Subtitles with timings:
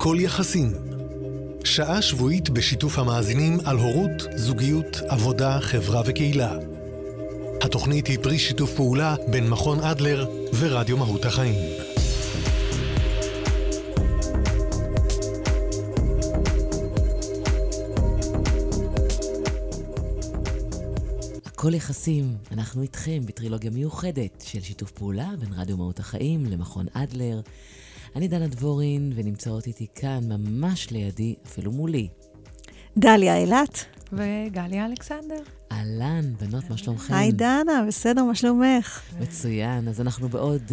[0.00, 0.72] הכל יחסים.
[1.64, 6.56] שעה שבועית בשיתוף המאזינים על הורות, זוגיות, עבודה, חברה וקהילה.
[7.62, 10.26] התוכנית היא פרי שיתוף פעולה בין מכון אדלר
[10.58, 11.54] ורדיו מהות החיים.
[21.46, 27.40] הכל יחסים, אנחנו איתכם בטרילוגיה מיוחדת של שיתוף פעולה בין רדיו מהות החיים למכון אדלר.
[28.16, 32.08] אני דנה דבורין, ונמצאות איתי כאן, ממש לידי, אפילו מולי.
[32.96, 33.84] דליה אילת.
[34.12, 35.42] וגליה אלכסנדר.
[35.72, 37.14] אהלן, בנות, מה שלומכם?
[37.14, 39.02] היי דנה, בסדר, מה שלומך?
[39.20, 39.88] מצוין.
[39.88, 40.72] אז אנחנו בעוד uh,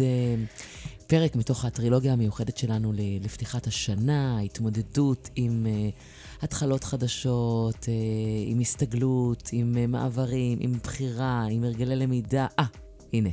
[1.06, 7.88] פרק מתוך הטרילוגיה המיוחדת שלנו לפתיחת השנה, התמודדות עם uh, התחלות חדשות, uh,
[8.46, 12.46] עם הסתגלות, עם uh, מעברים, עם בחירה, עם הרגלי למידה.
[12.58, 12.64] אה,
[13.12, 13.30] הנה.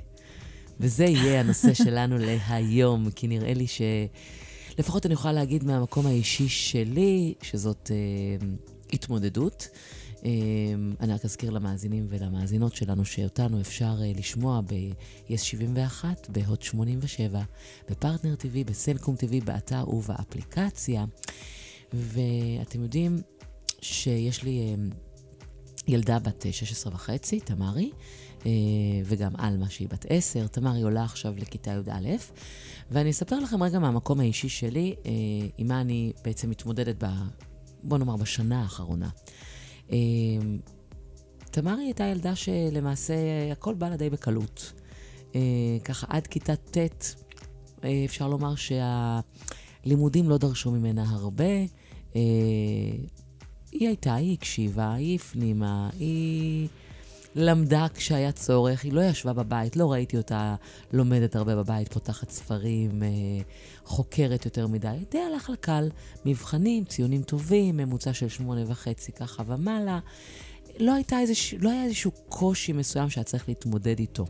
[0.83, 3.81] וזה יהיה הנושא שלנו להיום, כי נראה לי ש...
[4.77, 8.47] לפחות אני יכולה להגיד מהמקום האישי שלי, שזאת אה,
[8.93, 9.67] התמודדות.
[10.25, 10.29] אה,
[10.99, 17.41] אני רק אזכיר למאזינים ולמאזינות שלנו שאותנו אפשר אה, לשמוע ב-yes 71, בהוט 87,
[17.89, 21.05] בפרטנר TV, בסלקום TV, באתר ובאפליקציה.
[21.93, 23.21] ואתם יודעים
[23.81, 24.75] שיש לי אה,
[25.87, 28.32] ילדה בת 16 וחצי, תמרי, אה,
[29.05, 30.47] וגם עלמה שהיא בת עשר.
[30.47, 32.09] תמרי עולה עכשיו לכיתה י"א,
[32.91, 35.11] ואני אספר לכם רגע מהמקום האישי שלי, אה,
[35.57, 37.07] עם מה אני בעצם מתמודדת ב...
[37.83, 39.09] בוא נאמר, בשנה האחרונה.
[39.91, 39.97] אה,
[41.51, 43.13] תמרי הייתה ילדה שלמעשה
[43.51, 44.73] הכל בא לה די בקלות.
[45.83, 46.77] ככה עד כיתה ט',
[48.05, 51.53] אפשר לומר שהלימודים לא דרשו ממנה הרבה.
[53.71, 56.67] היא הייתה, היא הקשיבה, היא הפנימה, היא...
[57.35, 60.55] למדה כשהיה צורך, היא לא ישבה בבית, לא ראיתי אותה
[60.93, 63.07] לומדת הרבה בבית, פותחת ספרים, אה,
[63.85, 64.97] חוקרת יותר מדי.
[65.11, 65.89] די הלך לקל,
[66.25, 69.99] מבחנים, ציונים טובים, ממוצע של שמונה וחצי ככה ומעלה.
[70.79, 74.25] לא, איזוש, לא היה איזשהו קושי מסוים שהיה צריך להתמודד איתו.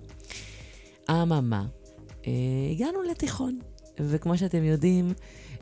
[1.09, 1.66] אממה,
[2.28, 2.31] אה,
[2.72, 3.59] הגענו לתיכון,
[4.00, 5.13] וכמו שאתם יודעים,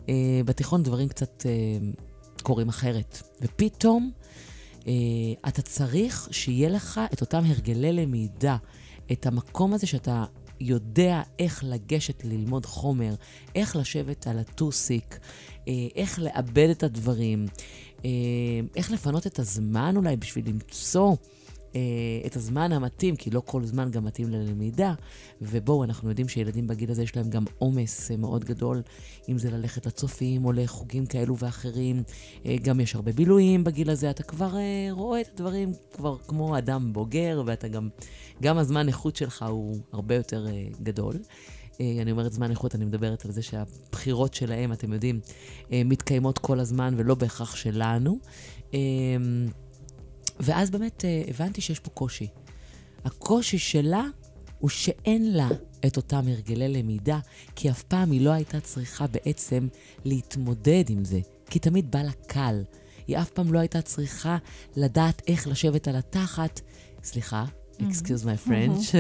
[0.10, 1.52] אה, בתיכון דברים קצת אה,
[2.44, 3.22] קורים אחרת.
[3.42, 4.12] ופתאום
[5.48, 8.58] אתה צריך שיהיה לך את אותם הרגלי למידה,
[9.12, 10.26] את המקום הזה שאתה
[10.62, 13.14] יודע איך לגשת ללמוד חומר,
[13.56, 15.20] איך לשבת על הטוסיק,
[15.68, 17.46] אה, איך לאבד את הדברים,
[18.06, 18.10] אה,
[18.76, 21.16] איך לפנות את הזמן אולי בשביל למצוא אה,
[22.26, 24.94] את הזמן המתאים, כי לא כל זמן גם מתאים ללמידה.
[25.42, 28.82] ובואו, אנחנו יודעים שילדים בגיל הזה יש להם גם עומס אה, מאוד גדול,
[29.30, 32.04] אם זה ללכת לצופים או לחוגים כאלו ואחרים.
[32.46, 34.52] אה, גם יש הרבה בילויים בגיל הזה, אתה כבר
[34.92, 37.90] רואה את הדברים כבר כמו אדם בוגר, ואתה גם,
[38.42, 40.48] גם הזמן איכות שלך הוא הרבה יותר
[40.84, 41.16] גדול.
[42.02, 45.20] אני אומרת זמן איכות, אני מדברת על זה שהבחירות שלהם, אתם יודעים,
[45.72, 48.20] מתקיימות כל הזמן ולא בהכרח שלנו.
[50.42, 52.28] ואז באמת אה, הבנתי שיש פה קושי.
[53.06, 54.06] הקושי שלה
[54.60, 55.50] הוא שאין לה
[55.86, 57.20] את אותם הרגלי למידה,
[57.56, 59.68] כי אף פעם היא לא הייתה צריכה בעצם
[60.06, 61.20] להתמודד עם זה,
[61.50, 62.64] כי תמיד בא לה קל.
[63.08, 64.38] היא אף פעם לא הייתה צריכה
[64.76, 66.62] לדעת איך לשבת על התחת.
[67.04, 67.46] סליחה,
[67.90, 68.96] excuse my French,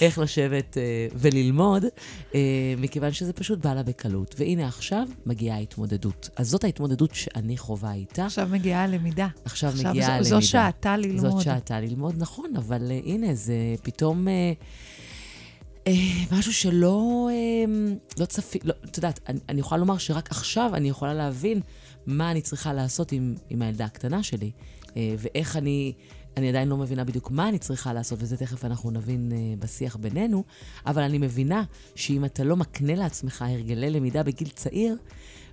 [0.00, 2.34] איך לשבת uh, וללמוד, uh,
[2.78, 4.34] מכיוון שזה פשוט בא לה בקלות.
[4.38, 6.28] והנה עכשיו מגיעה ההתמודדות.
[6.36, 8.26] אז זאת ההתמודדות שאני חווה איתה.
[8.26, 9.28] עכשיו מגיעה הלמידה.
[9.44, 10.40] עכשיו, עכשיו מגיעה הלמידה.
[10.40, 11.20] זו שעתה ללמוד.
[11.20, 14.26] זאת שעתה ללמוד, נכון, אבל uh, הנה, זה פתאום...
[14.26, 14.30] Uh,
[16.32, 17.28] משהו שלא
[18.18, 21.60] לא צפי, לא, את יודעת, אני, אני יכולה לומר שרק עכשיו אני יכולה להבין
[22.06, 24.50] מה אני צריכה לעשות עם, עם הילדה הקטנה שלי,
[24.96, 25.92] ואיך אני
[26.36, 29.96] אני עדיין לא מבינה בדיוק מה אני צריכה לעשות, וזה תכף אנחנו נבין uh, בשיח
[29.96, 30.44] בינינו,
[30.86, 31.62] אבל אני מבינה
[31.94, 34.96] שאם אתה לא מקנה לעצמך הרגלי למידה בגיל צעיר,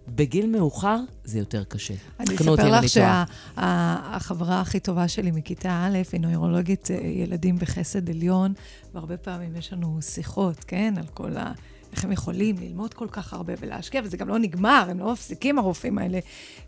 [0.08, 1.94] בגיל מאוחר זה יותר קשה.
[2.20, 8.54] אני אספר לך שהחברה הכי טובה שלי מכיתה א' היא נוירולוגית אה, ילדים בחסד עליון,
[8.94, 11.52] והרבה פעמים יש לנו שיחות, כן, על כל ה...
[11.92, 15.58] איך הם יכולים ללמוד כל כך הרבה ולהשקיע, וזה גם לא נגמר, הם לא מפסיקים,
[15.58, 16.20] הרופאים האלה,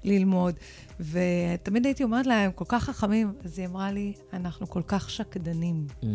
[0.04, 0.56] ללמוד.
[1.00, 5.88] ותמיד הייתי אומרת להם, כל כך חכמים, אז היא אמרה לי, אנחנו כל כך שקדנים.
[6.02, 6.06] Mm.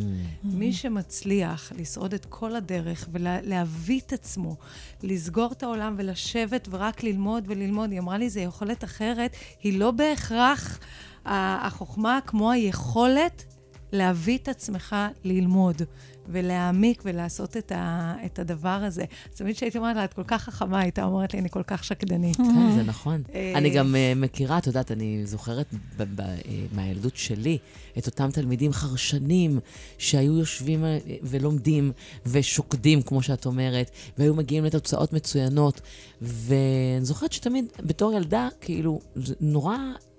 [0.45, 4.57] מי שמצליח לשרוד את כל הדרך ולהביא את עצמו,
[5.03, 9.91] לסגור את העולם ולשבת ורק ללמוד וללמוד, היא אמרה לי, זו יכולת אחרת, היא לא
[9.91, 10.79] בהכרח
[11.25, 13.45] החוכמה כמו היכולת
[13.93, 15.83] להביא את עצמך ללמוד
[16.29, 19.05] ולהעמיק ולעשות את, ה, את הדבר הזה.
[19.33, 21.85] אז תמיד כשהייתי אומרת לה, את כל כך חכמה, הייתה אומרת לי, אני כל כך
[21.85, 22.37] שקדנית.
[22.37, 23.23] כן, זה נכון.
[23.35, 25.67] אה, אני גם אה, מכירה, את יודעת, אני זוכרת
[25.97, 26.37] ב- ב- אה,
[26.73, 27.59] מהילדות שלי
[27.99, 29.61] את אותם תלמידים חרשנים
[29.99, 30.85] שהיו יושבים
[31.23, 31.93] ולומדים
[32.27, 35.81] ושוקדים, כמו שאת אומרת, והיו מגיעים לתוצאות מצוינות.
[36.23, 39.01] ואני זוכרת שתמיד, בתור ילדה, כאילו,
[39.41, 39.77] נורא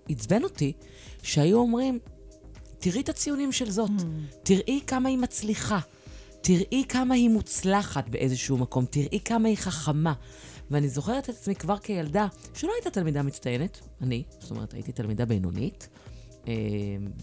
[0.10, 0.74] עצבן אותי
[1.24, 2.00] שהיו אומרים,
[2.80, 3.92] תראי את הציונים של זאת,
[4.44, 5.80] תראי כמה היא מצליחה,
[6.42, 10.14] תראי כמה היא מוצלחת באיזשהו מקום, תראי כמה היא חכמה.
[10.72, 15.26] ואני זוכרת את עצמי כבר כילדה, שלא הייתה תלמידה מצטיינת, אני, זאת אומרת, הייתי תלמידה
[15.26, 15.90] בינונית,
[16.48, 16.54] אה,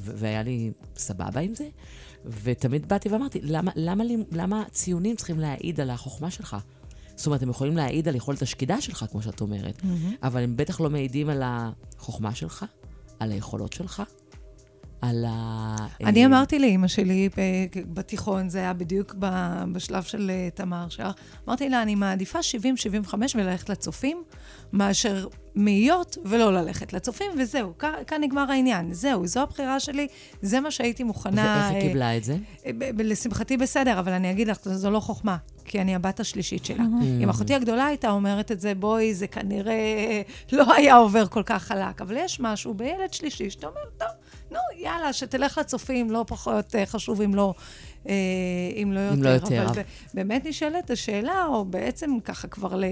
[0.00, 1.68] והיה לי סבבה עם זה,
[2.24, 6.56] ותמיד באתי ואמרתי, למה, למה, למה ציונים צריכים להעיד על החוכמה שלך?
[7.16, 9.82] זאת אומרת, הם יכולים להעיד על יכולת השקידה שלך, כמו שאת אומרת,
[10.22, 12.64] אבל הם בטח לא מעידים על החוכמה שלך,
[13.18, 14.02] על היכולות שלך,
[15.00, 15.76] על ה...
[16.04, 17.28] אני אה, אמרתי לאימא שלי
[17.92, 19.14] בתיכון, זה היה בדיוק
[19.72, 21.14] בשלב של אה, תמר שלך,
[21.48, 22.38] אמרתי לה, אני מעדיפה
[23.08, 24.22] 70-75 וללכת לצופים,
[24.72, 25.26] מאשר
[25.56, 28.92] מאיות ולא ללכת לצופים, וזהו, כ- כאן נגמר העניין.
[28.94, 30.06] זהו, זו הבחירה שלי,
[30.42, 31.56] זה מה שהייתי מוכנה...
[31.56, 32.36] ואיך היא אה, קיבלה את זה?
[32.66, 36.64] ב- ב- לשמחתי בסדר, אבל אני אגיד לך, זו לא חוכמה, כי אני הבת השלישית
[36.64, 36.84] שלה.
[37.22, 39.74] אם אחותי הגדולה הייתה אומרת את זה, בואי, זה כנראה
[40.52, 42.00] לא היה עובר כל כך חלק.
[42.00, 44.08] אבל יש משהו בילד שלישי שאתה אומר, טוב,
[44.50, 47.54] נו, יאללה, שתלך לצופים, לא פחות אה, חשוב אם לא,
[48.08, 48.14] אה,
[48.82, 49.14] אם לא יותר.
[49.14, 49.82] אם לא יותר, אבל
[50.14, 52.84] באמת נשאלת השאלה, או בעצם ככה כבר ל,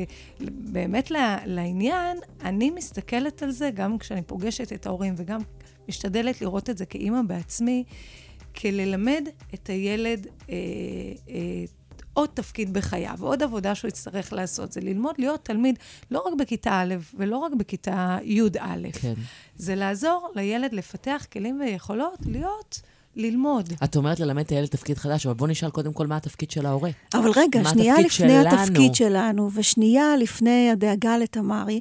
[0.48, 1.10] באמת
[1.46, 5.40] לעניין, אני מסתכלת על זה גם כשאני פוגשת את ההורים וגם
[5.88, 7.84] משתדלת לראות את זה כאימא בעצמי,
[8.56, 10.54] כללמד את הילד אה,
[11.28, 11.64] אה,
[12.14, 15.78] עוד תפקיד בחייו, עוד עבודה שהוא יצטרך לעשות, זה ללמוד להיות תלמיד
[16.10, 18.90] לא רק בכיתה א' ולא רק בכיתה י"א.
[18.92, 19.14] כן.
[19.56, 22.80] זה לעזור לילד לפתח כלים ויכולות להיות,
[23.16, 23.72] ללמוד.
[23.84, 26.66] את אומרת ללמד את הילד תפקיד חדש, אבל בוא נשאל קודם כל מה התפקיד של
[26.66, 26.90] ההורה.
[27.14, 28.62] אבל רגע, מה שנייה התפקיד לפני שלנו?
[28.62, 31.80] התפקיד שלנו, ושנייה לפני הדאגה לתמרי,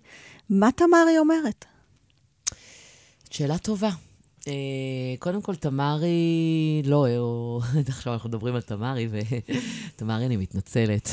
[0.49, 1.65] מה תמרי אומרת?
[3.29, 3.89] שאלה טובה.
[4.47, 4.53] אה,
[5.19, 7.07] קודם כל, תמרי, לא,
[7.87, 11.09] עכשיו אנחנו מדברים על תמרי, ותמרי, אני מתנצלת.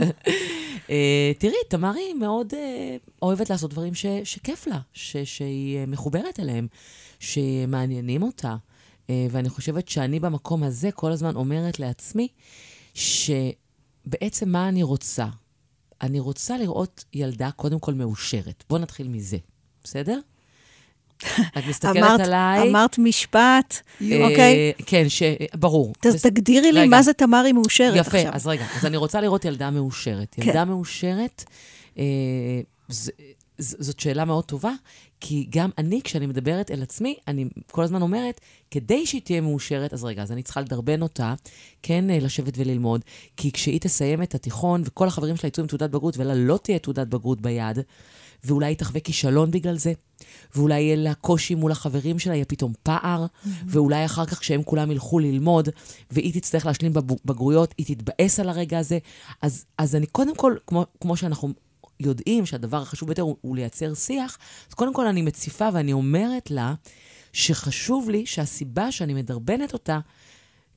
[0.90, 3.92] אה, תראי, תמרי מאוד אה, אוהבת לעשות דברים
[4.24, 4.78] שכיף לה,
[5.24, 6.66] שהיא מחוברת אליהם,
[7.20, 8.56] שמעניינים אותה.
[9.30, 12.28] ואני חושבת שאני במקום הזה כל הזמן אומרת לעצמי,
[12.94, 15.26] שבעצם מה אני רוצה?
[16.02, 18.64] אני רוצה לראות ילדה קודם כל מאושרת.
[18.68, 19.36] בואו נתחיל מזה,
[19.84, 20.20] בסדר?
[21.58, 22.70] את מסתכלת אמרת, עליי.
[22.70, 24.72] אמרת משפט, אה, אוקיי?
[24.86, 25.22] כן, ש...
[25.54, 25.92] ברור.
[26.06, 26.88] אז תגדירי לי.
[26.88, 28.34] מה זה תמרי מאושרת יפה, עכשיו.
[28.34, 30.28] אז רגע, אז אני רוצה לראות ילדה מאושרת.
[30.34, 30.42] כן.
[30.42, 31.44] ילדה מאושרת,
[31.98, 32.04] אה,
[33.58, 34.72] זאת שאלה מאוד טובה,
[35.20, 38.40] כי גם אני, כשאני מדברת אל עצמי, אני כל הזמן אומרת,
[38.70, 41.34] כדי שהיא תהיה מאושרת, אז רגע, אז אני צריכה לדרבן אותה,
[41.82, 43.00] כן, אה, לשבת וללמוד,
[43.36, 46.78] כי כשהיא תסיים את התיכון, וכל החברים שלה יצאו עם תעודת בגרות, ולה לא תהיה
[46.78, 47.78] תעודת בגרות ביד,
[48.44, 49.92] ואולי היא תחווה כישלון בגלל זה,
[50.54, 53.26] ואולי יהיה לה קושי מול החברים שלה, יהיה פתאום פער,
[53.66, 55.68] ואולי אחר כך כשהם כולם ילכו ללמוד,
[56.10, 58.98] והיא תצטרך להשלים בבגרויות, היא תתבאס על הרגע הזה.
[59.42, 61.52] אז, אז אני קודם כל, כמו, כמו שאנחנו
[62.00, 64.38] יודעים שהדבר החשוב ביותר הוא, הוא לייצר שיח,
[64.68, 66.74] אז קודם כל אני מציפה ואני אומרת לה
[67.32, 70.00] שחשוב לי שהסיבה שאני מדרבנת אותה,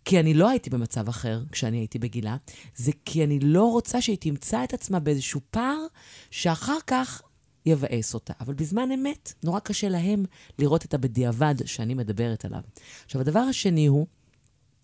[0.06, 2.36] כי אני לא הייתי במצב אחר כשאני הייתי בגילה,
[2.76, 5.86] זה כי אני לא רוצה שהיא תמצא את עצמה באיזשהו פער
[6.32, 7.22] שאחר כך
[7.68, 8.34] יבאס אותה.
[8.40, 10.26] אבל בזמן אמת, נורא קשה להם
[10.60, 12.62] לראות את הבדיעבד שאני מדברת עליו.
[13.06, 14.08] עכשיו, הדבר השני הוא,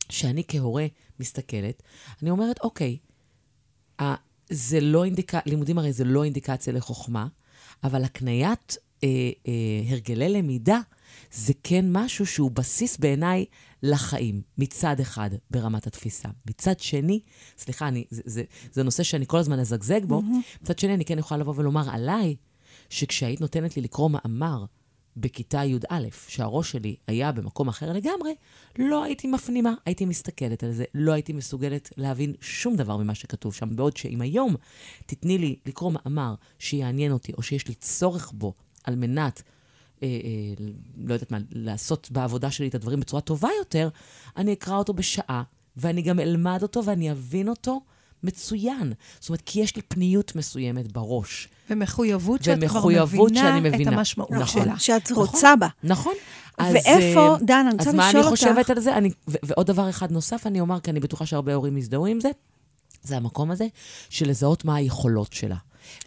[0.10, 0.86] שאני כהורה
[1.20, 1.84] מסתכלת,
[2.22, 2.98] אני אומרת, אוקיי,
[4.02, 4.16] ה-
[4.50, 7.28] זה לא אינדיקציה, לימודים הרי זה לא אינדיקציה לחוכמה,
[7.84, 9.08] אבל הקניית אה,
[9.48, 9.52] אה,
[9.90, 10.80] הרגלי למידה
[11.32, 13.46] זה כן משהו שהוא בסיס בעיניי
[13.84, 16.30] לחיים, מצד אחד ברמת התפיסה.
[16.50, 17.20] מצד שני,
[17.58, 20.62] סליחה, אני, זה, זה, זה נושא שאני כל הזמן אזגזג בו, mm-hmm.
[20.62, 22.36] מצד שני אני כן יכולה לבוא ולומר עליי,
[22.90, 24.66] שכשהיית נותנת לי לקרוא מאמר
[25.18, 28.36] בכיתה י"א, שהראש שלי היה במקום אחר לגמרי,
[28.80, 33.54] לא הייתי מפנימה, הייתי מסתכלת על זה, לא הייתי מסוגלת להבין שום דבר ממה שכתוב
[33.54, 33.76] שם.
[33.76, 34.56] בעוד שאם היום
[35.06, 39.44] תתני לי לקרוא מאמר שיעניין אותי, או שיש לי צורך בו על מנת,
[40.04, 40.66] אה, אה,
[40.98, 43.90] לא יודעת מה, לעשות בעבודה שלי את הדברים בצורה טובה יותר,
[44.38, 45.44] אני אקרא אותו בשעה,
[45.78, 47.82] ואני גם אלמד אותו ואני אבין אותו
[48.24, 48.94] מצוין.
[49.20, 51.48] זאת אומרת, כי יש לי פניות מסוימת בראש.
[51.70, 53.92] ומחויבות שאת כבר ומחויבות מבינה, שאני את מבינה.
[53.98, 54.64] המשמעות נכון.
[54.64, 54.80] שלה.
[54.80, 55.26] שאת נכון.
[55.26, 55.68] רוצה בה.
[55.84, 56.14] נכון.
[56.58, 58.98] אז, ואיפה, אה, דן, אני רוצה אז מה לשאול אני חושבת אותך- על זה?
[58.98, 62.20] אני, ו- ועוד דבר אחד נוסף אני אומר, כי אני בטוחה שהרבה הורים יזדהו עם
[62.20, 62.30] זה,
[63.04, 63.68] זה המקום הזה
[64.10, 65.56] של לזהות מה היכולות שלה.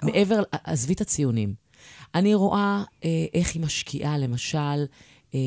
[0.02, 1.54] מעבר, עזבי את הציונים.
[2.14, 4.85] אני רואה אה, איך היא משקיעה, למשל, אה,
[5.35, 5.38] אה,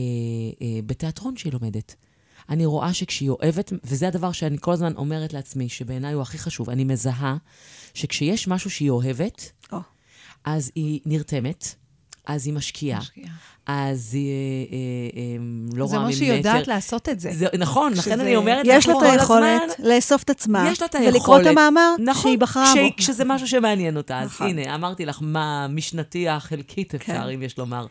[0.86, 1.96] בתיאטרון שהיא לומדת.
[2.50, 6.70] אני רואה שכשהיא אוהבת, וזה הדבר שאני כל הזמן אומרת לעצמי, שבעיניי הוא הכי חשוב,
[6.70, 7.38] אני מזהה
[7.94, 9.78] שכשיש משהו שהיא אוהבת, או.
[10.46, 11.76] אז היא נרתמת,
[12.26, 13.34] אז היא משקיעה, משקיעה.
[13.66, 15.38] אז היא אה, אה, אה,
[15.78, 16.50] לא זה רואה אומר שהיא ממטר.
[16.50, 17.30] יודעת לעשות את זה.
[17.34, 20.88] זה, נכון, לכן שזה- אני אומרת יש לה את היכולת לאסוף את עצמה, יש לה
[20.88, 21.16] את היכולת.
[21.16, 22.96] ולקרוא את המאמר נכון, שהיא בחרה בו.
[22.98, 24.20] כשזה משהו שמעניין אותה.
[24.20, 24.48] אז נכון.
[24.48, 27.30] הנה, אמרתי לך מה משנתי החלקית אפשר, כן.
[27.34, 27.86] אם יש לומר.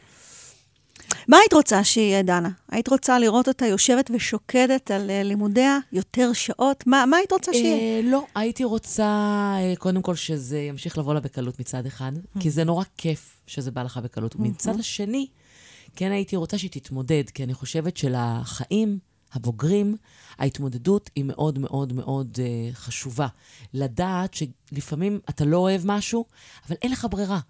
[1.28, 2.50] מה היית רוצה שיהיה, דנה?
[2.68, 6.86] היית רוצה לראות אותה יושבת ושוקדת על אה, לימודיה יותר שעות?
[6.86, 7.76] מה, מה היית רוצה שיהיה?
[7.76, 9.04] אה, לא, הייתי רוצה,
[9.58, 13.70] אה, קודם כל, שזה ימשיך לבוא לה בקלות מצד אחד, כי זה נורא כיף שזה
[13.70, 14.36] בא לך בקלות.
[14.36, 15.26] ומצד השני,
[15.96, 18.98] כן הייתי רוצה שהיא תתמודד, כי אני חושבת שלחיים
[19.32, 19.96] הבוגרים,
[20.38, 23.26] ההתמודדות היא מאוד מאוד מאוד אה, חשובה.
[23.74, 26.24] לדעת שלפעמים אתה לא אוהב משהו,
[26.68, 27.40] אבל אין לך ברירה.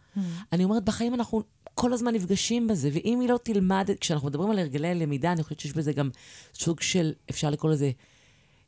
[0.52, 1.42] אני אומרת, בחיים אנחנו
[1.80, 5.60] כל הזמן נפגשים בזה, ואם היא לא תלמד, כשאנחנו מדברים על הרגלי למידה, אני חושבת
[5.60, 6.10] שיש בזה גם
[6.54, 7.90] סוג של, אפשר לקרוא לזה,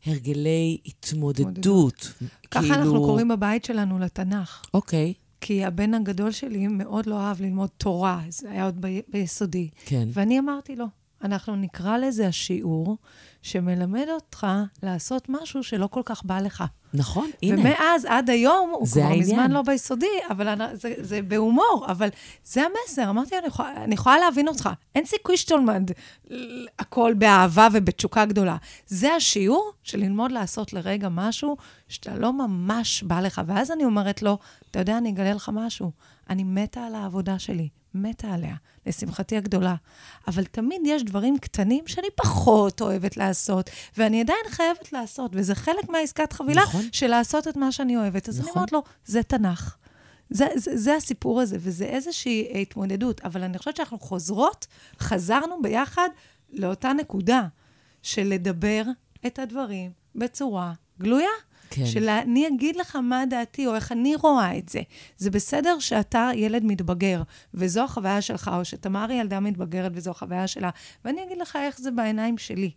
[0.06, 2.12] הרגלי התמודדות.
[2.50, 4.62] ככה כאילו- אנחנו קוראים בבית שלנו לתנ"ך.
[4.74, 9.68] אוקיי, כי הבן הגדול שלי מאוד לא אהב ללמוד תורה, זה היה עוד ב- ביסודי.
[9.84, 10.08] כן.
[10.12, 10.86] ואני אמרתי לו,
[11.24, 12.96] אנחנו נקרא לזה השיעור
[13.42, 14.46] שמלמד אותך
[14.82, 16.64] לעשות משהו שלא כל כך בא לך.
[16.94, 17.60] נכון, הנה.
[17.60, 19.20] ומאז עד היום, הוא כבר העניין.
[19.20, 22.08] מזמן לא ביסודי, אבל אני, זה, זה בהומור, אבל
[22.44, 23.10] זה המסר.
[23.10, 24.68] אמרתי, אני יכולה, אני יכולה להבין אותך.
[24.94, 25.90] אין סיכוי שתלמד
[26.78, 28.56] הכל באהבה ובתשוקה גדולה.
[28.86, 31.56] זה השיעור של ללמוד לעשות לרגע משהו
[31.88, 33.40] שאתה לא ממש בא לך.
[33.46, 34.38] ואז אני אומרת לו,
[34.70, 35.90] אתה יודע, אני אגלה לך משהו.
[36.30, 38.54] אני מתה על העבודה שלי, מתה עליה,
[38.86, 39.74] לשמחתי הגדולה.
[40.28, 45.88] אבל תמיד יש דברים קטנים שאני פחות אוהבת לעשות, ואני עדיין חייבת לעשות, וזה חלק
[45.88, 46.84] מהעסקת חבילה נכון.
[46.92, 48.28] של לעשות את מה שאני אוהבת.
[48.28, 48.56] אז אני נכון.
[48.56, 49.76] אומרת לו, זה תנ"ך.
[50.30, 53.20] זה, זה, זה הסיפור הזה, וזה איזושהי התמודדות.
[53.20, 54.66] אבל אני חושבת שאנחנו חוזרות,
[55.00, 56.08] חזרנו ביחד
[56.52, 57.46] לאותה נקודה
[58.02, 58.82] של לדבר
[59.26, 61.28] את הדברים בצורה גלויה.
[61.70, 61.86] כן.
[61.86, 64.80] של אני אגיד לך מה דעתי, או איך אני רואה את זה.
[65.16, 67.22] זה בסדר שאתה ילד מתבגר,
[67.54, 70.70] וזו החוויה שלך, או שתמר היא ילדה מתבגרת וזו החוויה שלה,
[71.04, 72.70] ואני אגיד לך איך זה בעיניים שלי.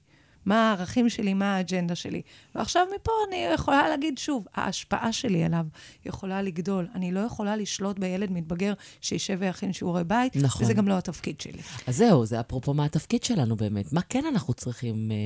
[0.45, 2.21] מה הערכים שלי, מה האג'נדה שלי.
[2.55, 5.65] ועכשיו מפה אני יכולה להגיד שוב, ההשפעה שלי עליו
[6.05, 6.87] יכולה לגדול.
[6.95, 10.63] אני לא יכולה לשלוט בילד מתבגר שישב ויכין שיעורי בית, נכון.
[10.63, 11.61] וזה גם לא התפקיד שלי.
[11.87, 13.93] אז זהו, זה אפרופו מה התפקיד שלנו באמת.
[13.93, 15.11] מה כן אנחנו צריכים...
[15.11, 15.17] אה,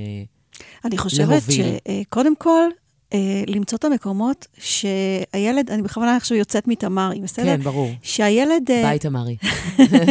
[0.85, 1.65] אני חושבת להוביל.
[2.03, 2.69] שקודם כל,
[3.13, 7.45] אה, למצוא את המקומות שהילד, אני בכוונה עכשיו יוצאת מתמרי, בסדר?
[7.45, 7.89] כן, ברור.
[8.01, 9.37] שהילד, אה, ביי, תמרי.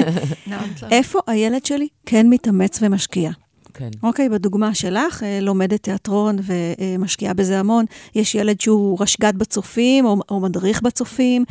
[0.91, 3.31] איפה הילד שלי כן מתאמץ ומשקיע.
[3.78, 3.88] כן.
[4.02, 7.85] אוקיי, בדוגמה שלך, אה, לומדת תיאטרון ומשקיעה בזה המון.
[8.14, 11.45] יש ילד שהוא רשג"ד בצופים, או, או מדריך בצופים,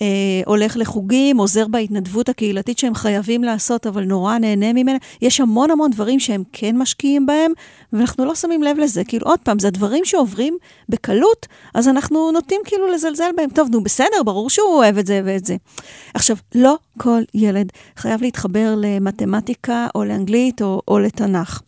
[0.00, 0.06] אה,
[0.46, 4.98] הולך לחוגים, עוזר בהתנדבות הקהילתית שהם חייבים לעשות, אבל נורא נהנה ממנה.
[5.22, 7.52] יש המון המון דברים שהם כן משקיעים בהם,
[7.92, 9.04] ואנחנו לא שמים לב לזה.
[9.04, 10.56] כאילו, עוד פעם, זה דברים שעוברים
[10.88, 13.50] בקלות, אז אנחנו נוטים כאילו לזלזל בהם.
[13.50, 15.56] טוב, נו, בסדר, ברור שהוא אוהב את זה ואת זה.
[16.14, 21.60] עכשיו, לא כל ילד חייב להתחבר למתמטיקה או לאנגלית או, או לתנ"ך.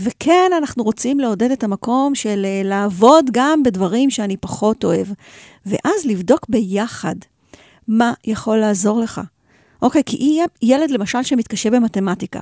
[0.00, 5.06] וכן, אנחנו רוצים לעודד את המקום של אה, לעבוד גם בדברים שאני פחות אוהב.
[5.66, 7.14] ואז לבדוק ביחד
[7.88, 9.20] מה יכול לעזור לך.
[9.82, 12.40] אוקיי, כי יהיה ילד למשל שמתקשה במתמטיקה,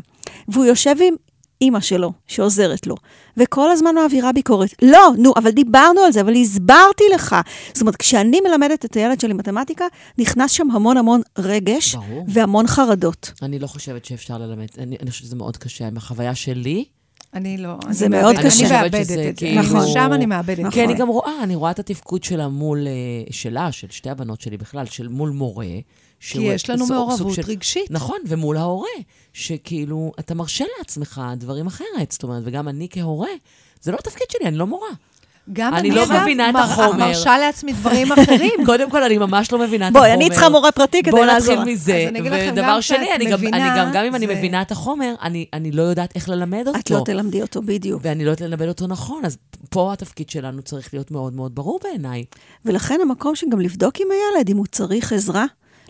[0.49, 1.15] והוא יושב עם
[1.61, 2.95] אימא שלו, שעוזרת לו,
[3.37, 4.75] וכל הזמן מעבירה ביקורת.
[4.83, 7.37] לא, נו, אבל דיברנו על זה, אבל הסברתי לך.
[7.75, 9.85] זאת אומרת, כשאני מלמדת את הילד שלי מתמטיקה,
[10.19, 12.25] נכנס שם המון המון רגש ברור.
[12.29, 13.33] והמון חרדות.
[13.43, 15.87] אני לא חושבת שאפשר ללמד, אני, אני חושבת שזה מאוד קשה.
[15.87, 16.85] עם החוויה שלי,
[17.35, 17.75] אני לא...
[17.91, 18.67] זה אני מאוד קשה.
[18.67, 19.33] אני מאבדת את זה.
[19.37, 19.87] כאילו- נכון.
[19.93, 20.59] שם אני מאבדת.
[20.59, 20.71] נכון.
[20.71, 22.93] כי אני גם רואה, אני רואה את התפקוד שלה מול, אה,
[23.31, 25.67] שלה, של שתי הבנות שלי בכלל, של מול מורה.
[26.21, 27.91] כי יש לנו מעורבות של- רגשית.
[27.91, 28.89] נכון, ומול ההורה,
[29.33, 32.13] שכאילו, אתה מרשה לעצמך דברים אחרת.
[32.13, 33.29] זאת אומרת, וגם אני כהורה,
[33.81, 34.89] זה לא התפקיד שלי, אני לא מורה.
[35.53, 37.07] גם אני אני, לא מבינה את מר- החומר.
[37.07, 38.53] מרשה לעצמי דברים אחרים.
[38.67, 40.07] קודם כל, אני ממש לא מבינה את החומר.
[40.09, 41.55] בואי, אני צריכה מורה פרטי כדי בואו לעזור.
[41.55, 42.05] נתחיל מזה.
[42.09, 42.21] אני
[42.51, 45.83] ודבר שני, אני גם, אני גם, גם אם אני מבינה את החומר, אני, אני לא
[45.83, 46.79] יודעת איך ללמד אותו.
[46.79, 48.01] את לא תלמדי אותו, בדיוק.
[48.05, 49.37] ואני לא יודעת ללמד אותו נכון, אז
[49.71, 52.25] פה התפקיד שלנו צריך להיות מאוד מאוד ברור בעיניי.
[52.65, 55.45] ולכן המקום שגם לבדוק עם הילד, אם הוא צריך עזרה,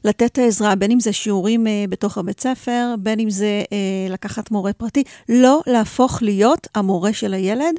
[0.05, 4.13] לתת את העזרה, בין אם זה שיעורים אה, בתוך הבית ספר, בין אם זה אה,
[4.13, 7.75] לקחת מורה פרטי, לא להפוך להיות המורה של הילד,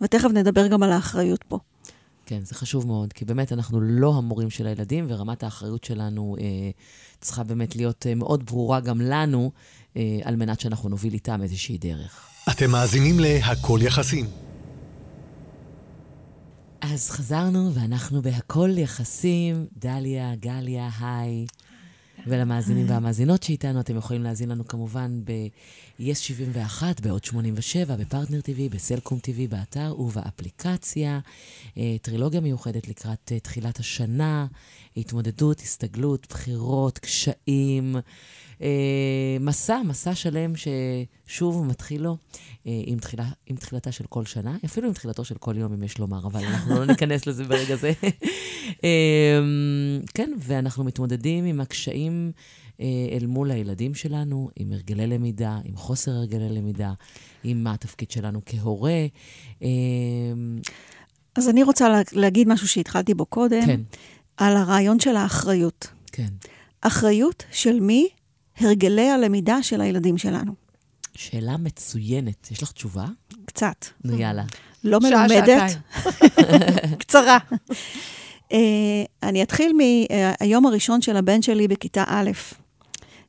[0.00, 1.58] ותכף נדבר גם על האחריות פה.
[2.28, 6.44] כן, זה חשוב מאוד, כי באמת אנחנו לא המורים של הילדים, ורמת האחריות שלנו אה,
[7.20, 9.50] צריכה באמת להיות אה, מאוד ברורה גם לנו,
[9.96, 12.26] אה, על מנת שאנחנו נוביל איתם איזושהי דרך.
[12.50, 14.47] אתם מאזינים ל"הכל יחסים".
[16.80, 19.66] אז חזרנו, ואנחנו בהכל יחסים.
[19.76, 21.46] דליה, גליה, היי.
[22.26, 29.18] ולמאזינים והמאזינות שאיתנו, אתם יכולים להאזין לנו כמובן ב-yes 71, בעוד 87, בפרטנר TV, בסלקום
[29.18, 31.20] TV, באתר ובאפליקציה.
[31.76, 34.46] אה, טרילוגיה מיוחדת לקראת אה, תחילת השנה,
[34.96, 37.96] התמודדות, הסתגלות, בחירות, קשיים.
[38.62, 38.68] אה,
[39.40, 42.16] מסע, מסע שלם ששוב מתחיל לו
[42.66, 45.82] אה, עם, תחילה, עם תחילתה של כל שנה, אפילו עם תחילתו של כל יום, אם
[45.82, 47.92] יש לומר, אבל אנחנו לא ניכנס לזה ברגע זה.
[48.84, 49.38] אה,
[50.14, 52.32] כן, ואנחנו מתמודדים עם הקשיים
[52.80, 52.84] אה,
[53.20, 56.92] אל מול הילדים שלנו, עם הרגלי למידה, עם חוסר הרגלי למידה,
[57.44, 59.06] עם מה התפקיד שלנו כהורה.
[59.62, 59.68] אה,
[61.34, 63.80] אז אני רוצה לה- להגיד משהו שהתחלתי בו קודם, כן,
[64.36, 65.88] על הרעיון של האחריות.
[66.12, 66.28] כן.
[66.80, 68.08] אחריות של מי?
[68.60, 70.52] הרגלי הלמידה של הילדים שלנו.
[71.14, 72.50] שאלה מצוינת.
[72.50, 73.04] יש לך תשובה?
[73.44, 73.86] קצת.
[74.04, 74.44] נו, יאללה.
[74.84, 75.76] לא שעה, מלומדת.
[77.00, 77.38] קצרה.
[78.52, 78.58] אה,
[79.22, 82.30] אני אתחיל מהיום הראשון של הבן שלי בכיתה א',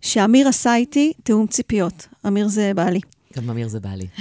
[0.01, 2.07] שאמיר עשה איתי תיאום ציפיות.
[2.27, 2.99] אמיר זה בעלי.
[3.37, 4.07] גם אמיר זה בעלי.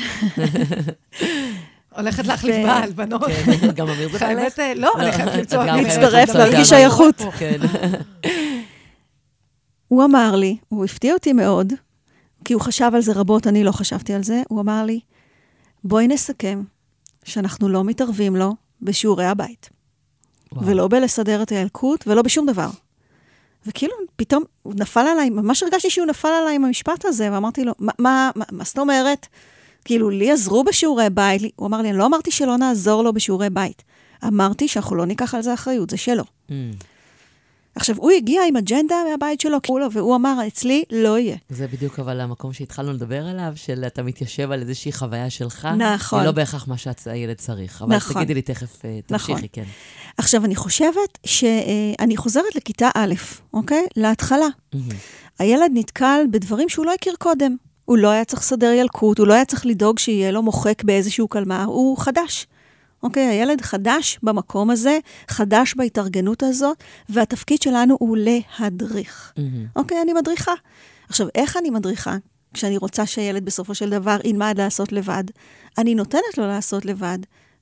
[1.97, 3.25] הולכת להחליף בעל, בנות.
[3.25, 4.59] כן, גם אמיר זה בעלך?
[4.59, 5.65] אה, לא, אני חייבת למצוא...
[5.65, 7.23] להצטרף, למצוא להרגיש שייכות.
[9.89, 11.73] הוא אמר לי, הוא הפתיע אותי מאוד,
[12.45, 15.01] כי הוא חשב על זה רבות, אני לא חשבתי על זה, הוא אמר לי,
[15.85, 16.63] בואי נסכם
[17.25, 19.71] שאנחנו לא מתערבים לו בשיעורי הבית,
[20.53, 20.67] וואו.
[20.67, 22.71] ולא בלסדר את הילקוט, ולא בשום דבר.
[23.67, 27.73] וכאילו, פתאום הוא נפל עליי, ממש הרגשתי שהוא נפל עליי עם המשפט הזה, ואמרתי לו,
[27.79, 29.27] מה, מה, מה, מה זאת אומרת?
[29.85, 33.51] כאילו, לי עזרו בשיעורי בית, הוא אמר לי, אני לא אמרתי שלא נעזור לו בשיעורי
[33.51, 33.83] בית.
[34.25, 36.25] אמרתי שאנחנו לא ניקח על זה אחריות, זה שלו.
[36.49, 36.53] Mm.
[37.79, 41.37] עכשיו, הוא הגיע עם אג'נדה מהבית שלו, קראו לו, והוא אמר, אצלי לא יהיה.
[41.49, 45.69] זה בדיוק אבל המקום שהתחלנו לדבר עליו, של אתה מתיישב על איזושהי חוויה שלך.
[45.79, 46.19] נכון.
[46.19, 47.83] היא לא בהכרח מה שהילד צריך.
[47.83, 48.17] אבל נכון.
[48.17, 49.35] תגידי לי תכף, אה, נכון.
[49.35, 49.65] תמשיכי, כן.
[50.17, 53.15] עכשיו, אני חושבת שאני חוזרת לכיתה א',
[53.55, 53.87] אוקיי?
[53.97, 54.47] להתחלה.
[54.75, 54.89] מהמם.
[55.39, 57.57] הילד נתקל בדברים שהוא לא הכיר קודם.
[57.85, 61.29] הוא לא היה צריך לסדר ילקוט, הוא לא היה צריך לדאוג שיהיה לו מוחק באיזשהו
[61.29, 62.47] קלמר, הוא חדש.
[63.03, 63.27] אוקיי?
[63.27, 66.77] הילד חדש במקום הזה, חדש בהתארגנות הזאת,
[67.09, 69.33] והתפקיד שלנו הוא להדריך.
[69.37, 69.67] מהמם.
[69.77, 70.53] אוקיי, אני מדריכה.
[71.09, 72.17] עכשיו, איך אני מדריכה?
[72.55, 75.25] כשאני רוצה שהילד בסופו של דבר ילמד לעשות לבד,
[75.79, 77.19] אני נותנת לו לעשות לבד,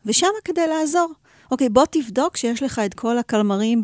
[0.07, 1.13] ושם כדי לעזור.
[1.51, 3.83] אוקיי, בוא תבדוק שיש לך את כל הקלמרים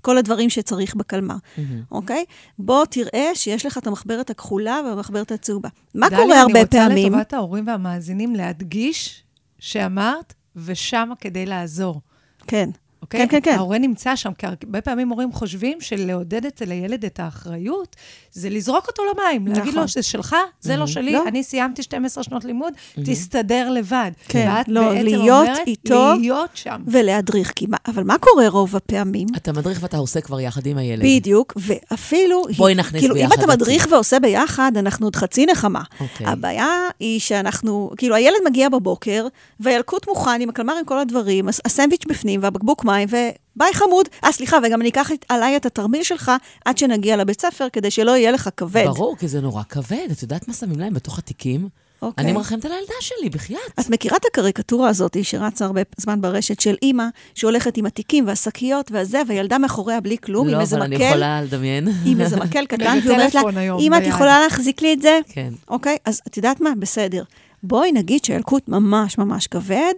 [0.00, 1.82] וכל הדברים שצריך בקלמר, מהמם.
[1.92, 2.24] אוקיי?
[2.58, 5.68] בוא תראה שיש לך את המחברת הכחולה והמחברת הצהובה.
[5.94, 6.96] מה דליה, קורה הרבה אני פעמים?
[6.96, 9.22] רוצה לטובת ההורים והמאזינים להדגיש
[9.58, 12.00] שאמרת, ושמה כדי לעזור.
[12.46, 12.70] כן,
[13.02, 13.20] אוקיי?
[13.20, 13.58] כן, כן, כן.
[13.58, 17.96] ההורה נמצא שם, כי הרבה פעמים הורים חושבים שלעודד אצל הילד את האחריות,
[18.32, 19.74] זה לזרוק אותו למים, להגיד נכון.
[19.82, 21.24] לו, זה שלך, זה לא שלי, לא.
[21.28, 22.72] אני סיימתי 12 שנות לימוד,
[23.04, 24.10] תסתדר לבד.
[24.28, 26.12] כן, ואת לא, בעצם להיות אומרת, איתו.
[26.20, 26.82] להיות שם.
[26.86, 27.52] ולהדריך.
[27.56, 29.28] כי מה, אבל מה קורה רוב הפעמים?
[29.36, 31.02] אתה מדריך ואתה עושה כבר יחד עם הילד.
[31.04, 32.42] בדיוק, ואפילו...
[32.56, 33.54] בואי נכניס כאילו, ביחד אם אתה אותי.
[33.56, 35.82] מדריך ועושה ביחד, אנחנו עוד חצי נחמה.
[36.00, 36.26] אוקיי.
[36.26, 36.66] הבעיה
[37.00, 39.26] היא שאנחנו, כאילו, הילד מגיע בבוקר,
[39.60, 44.08] והילקוט מוכן עם הקלמר עם כל הדברים, הס- הסנדוויץ' בפנים והבקבוק מים, וביי חמוד.
[44.24, 46.32] אה, סליחה, וגם אני אקח עליי את התרמיל שלך
[46.64, 48.84] עד שנגיע לבית ספר, כדי שלא יהיה לך כבד.
[48.86, 50.08] ברור, כי זה נורא כבד.
[50.12, 51.68] את יודעת מה שמים להם בתוך התיקים?
[52.02, 52.24] אוקיי.
[52.24, 53.60] אני מרחמת על הילדה שלי, בחייאת.
[53.80, 58.90] את מכירה את הקריקטורה הזאת שרצה הרבה זמן ברשת של אימא, שהולכת עם התיקים והשקיות
[58.92, 61.88] והזה, והילדה מאחוריה בלי כלום, עם לא, איזה אבל אני מקל, יכולה לדמיין.
[62.04, 63.40] עם איזה מקל קטן, ואיזה ואומרת לה,
[63.78, 65.18] אמא, את ביד." יכולה להחזיק לי את זה?
[65.28, 65.52] כן.
[65.68, 66.70] אוקיי, אז את יודעת מה?
[66.78, 67.22] בסדר.
[67.62, 69.94] בואי נגיד שהילקוט ממש ממש כבד,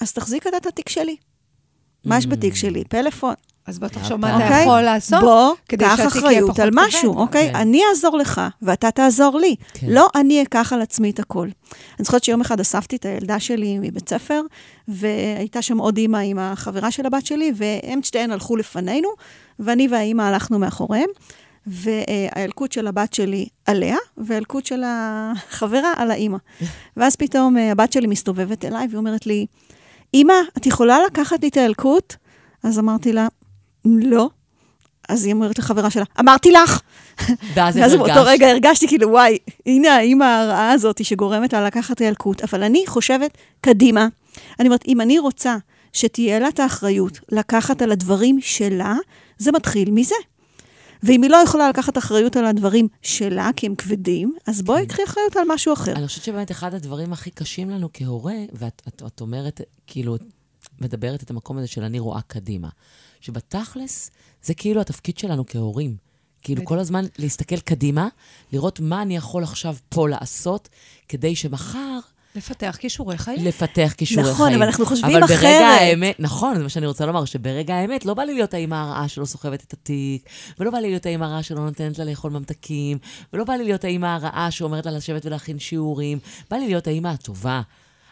[0.00, 1.16] אז תחזיק את התיק שלי.
[2.04, 2.84] מה יש בתיק שלי?
[2.84, 3.34] פלאפון.
[3.66, 4.62] אז בוא תחשוב מה אתה אוקיי?
[4.62, 6.80] יכול לעשות, בוא, כדי קח שהתיק יהיה אחריות פחות על כבד.
[6.86, 7.48] משהו, אוקיי?
[7.52, 7.56] כן.
[7.56, 9.56] אני אעזור לך, ואתה תעזור לי.
[9.74, 9.86] כן.
[9.90, 11.48] לא אני אקח על עצמי את הכל.
[11.98, 14.42] אני זוכרת שיום אחד אספתי את הילדה שלי מבית ספר,
[14.88, 19.08] והייתה שם עוד אימא עם החברה של הבת שלי, והם שתיהן הלכו לפנינו,
[19.58, 21.08] ואני והאימא הלכנו מאחוריהם.
[21.66, 26.38] והילקוט של הבת שלי עליה, והילקוט של החברה על האימא.
[26.96, 29.46] ואז פתאום אה, הבת שלי מסתובבת אליי והיא אומרת לי,
[30.14, 32.14] אמא, את יכולה לקחת לי את הילקוט?
[32.62, 33.28] אז אמרתי לה,
[33.84, 34.30] לא.
[35.08, 36.80] אז היא אומרת לחברה שלה, אמרתי לך.
[37.54, 38.26] ואז איך ואז באותו הרגשת?
[38.26, 42.42] רגע הרגשתי כאילו, וואי, הנה האימא הרעה הזאת שגורמת לה לקחת את הילקוט.
[42.42, 44.08] אבל אני חושבת קדימה.
[44.60, 45.56] אני אומרת, אם אני רוצה
[45.92, 48.94] שתהיה לה את האחריות לקחת על הדברים שלה,
[49.38, 50.14] זה מתחיל מזה.
[51.02, 55.02] ואם היא לא יכולה לקחת אחריות על הדברים שלה, כי הם כבדים, אז בואי קחי
[55.04, 55.92] אחריות על משהו אחר.
[55.92, 60.16] אני חושבת שבאמת אחד הדברים הכי קשים לנו כהורה, ואת את, את אומרת, כאילו,
[60.80, 62.68] מדברת את המקום הזה של אני רואה קדימה.
[63.20, 64.10] שבתכלס,
[64.42, 65.96] זה כאילו התפקיד שלנו כהורים.
[66.42, 68.08] כאילו, כל הזמן להסתכל קדימה,
[68.52, 70.68] לראות מה אני יכול עכשיו פה לעשות,
[71.08, 71.98] כדי שמחר
[72.36, 73.44] לפתח כישורי חיים.
[73.44, 74.56] לפתח כישורי נכון, חיים.
[74.56, 75.38] אבל אנחנו חושבים אבל אחרת.
[75.38, 78.74] ברגע האמת, נכון, זה מה שאני רוצה לומר, שברגע האמת לא בא לי להיות האימא
[78.74, 82.30] הרעה שלא סוחבת את התיק, ולא בא לי להיות האימא הרעה שלא נותנת לה לאכול
[82.30, 82.98] ממתקים,
[83.32, 86.18] ולא בא לי להיות האימא הרעה שאומרת לה לשבת ולהכין שיעורים,
[86.50, 87.62] בא לי להיות האימא הטובה.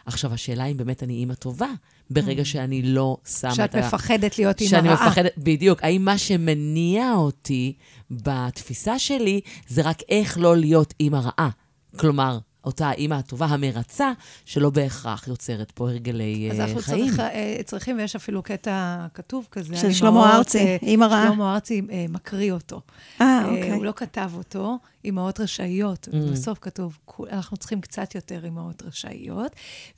[0.05, 1.67] עכשיו, השאלה אם באמת אני אימא טובה,
[2.09, 3.87] ברגע שאני לא שמה שאת את ה...
[3.87, 5.07] מפחדת להיות אימא שאני רעה.
[5.07, 5.83] מפחדת, בדיוק.
[5.83, 7.73] האם מה שמניע אותי
[8.11, 11.49] בתפיסה שלי זה רק איך לא להיות אימא רעה?
[11.97, 14.11] כלומר, אותה האימא הטובה, המרצה,
[14.45, 17.07] שלא בהכרח יוצרת פה הרגלי אז אה, אנחנו חיים.
[17.07, 19.77] צריך, אה, צריכים, ויש אפילו קטע כתוב כזה.
[19.77, 21.27] של שלמה ארצי, אה, אימא רעה.
[21.31, 22.81] שלמה ארצי מקריא אותו.
[23.21, 23.71] אה, אוקיי.
[23.71, 26.31] הוא לא כתב אותו, אימהות רשאיות, Mm.
[26.31, 29.51] בסוף כתוב, "כול- אנחנו צריכים קצת יותר אימהות רשאיות.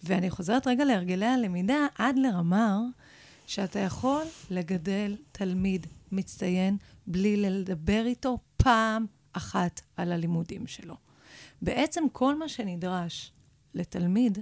[0.04, 2.78] ואני חוזרת רגע להרגלי הלמידה, אדלר אמר
[3.48, 10.96] שאתה יכול לגדל תלמיד מצטיין בלי לדבר איתו פעם אחת על הלימודים שלו.
[11.62, 13.32] בעצם כל מה שנדרש
[13.74, 14.38] לתלמיד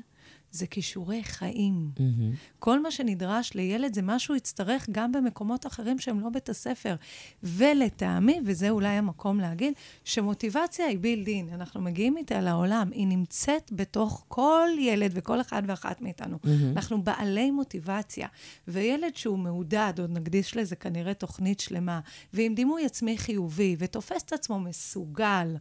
[0.52, 1.92] זה כישורי חיים.
[2.00, 2.32] מהמם.
[2.60, 6.96] כל מה שנדרש לילד זה מה שהוא יצטרך גם במקומות אחרים שהם לא בית הספר.
[7.44, 11.50] ולטעמי, וזה אולי המקום להגיד, שמוטיבציה היא בילד אין.
[11.54, 16.38] אנחנו מגיעים איתה לעולם, היא נמצאת בתוך כל ילד וכל אחד ואחת מאיתנו.
[16.44, 16.72] מהמם.
[16.76, 18.28] אנחנו בעלי מוטיבציה.
[18.68, 22.00] וילד שהוא מעודד, עוד נקדיש לזה כנראה תוכנית שלמה,
[22.34, 25.56] ועם דימוי עצמי חיובי, ותופס את עצמו מסוגל,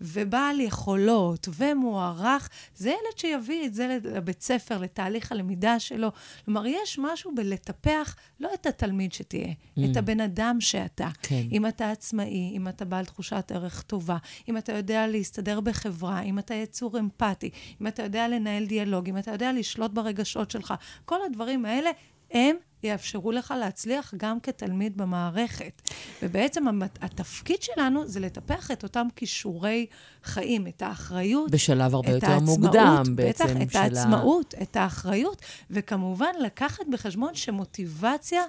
[0.00, 6.08] ובעל יכולות, ומוערך, זה ילד שיביא את זה לבית ספר, לתהליך הלמידה שלו.
[6.44, 9.80] כלומר, יש משהו בלטפח לא את התלמיד שתהיה, Mm.
[9.90, 11.08] את הבן אדם שאתה.
[11.22, 11.42] כן.
[11.52, 14.16] אם אתה עצמאי, אם אתה בעל תחושת ערך טובה,
[14.48, 19.18] אם אתה יודע להסתדר בחברה, אם אתה יצור אמפתי, אם אתה יודע לנהל דיאלוג, אם
[19.18, 21.90] אתה יודע לשלוט ברגשות שלך, כל הדברים האלה
[22.30, 25.82] הם יאפשרו לך להצליח גם כתלמיד במערכת.
[26.22, 29.86] ובעצם המת- התפקיד שלנו זה לטפח את אותם כישורי
[30.24, 34.76] חיים, את האחריות, בשלב הרבה יותר העצמאות, מוקדם, בעצם, בטח, את של ה- העצמאות, את
[34.76, 38.42] האחריות, וכמובן לקחת בחשבון שמוטיבציה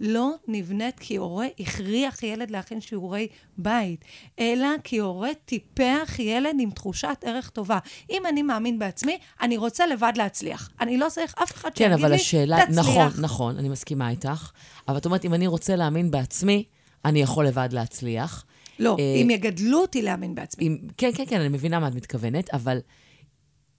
[0.00, 4.04] לא נבנית כי הורה הכריח ילד להכין שיעורי בית,
[4.38, 7.78] אלא כי הורה טיפח ילד עם תחושת ערך טובה.
[8.10, 10.70] אם אני מאמין בעצמי, אני רוצה לבד להצליח.
[10.80, 12.78] אני לא צריך אף אחד כן, שיגיד אבל לי, השאלה, תצליח.
[12.78, 14.50] נכון, נכון, אני מסכימה איתך.
[14.88, 16.64] אבל את אומרת, אם אני רוצה להאמין בעצמי,
[17.04, 18.44] אני יכול לבד להצליח.
[18.78, 20.66] לא, אה, אם יגדלו אותי להאמין בעצמי.
[20.66, 22.78] אם, כן, כן, כן, אני מבינה מה את מתכוונת, אבל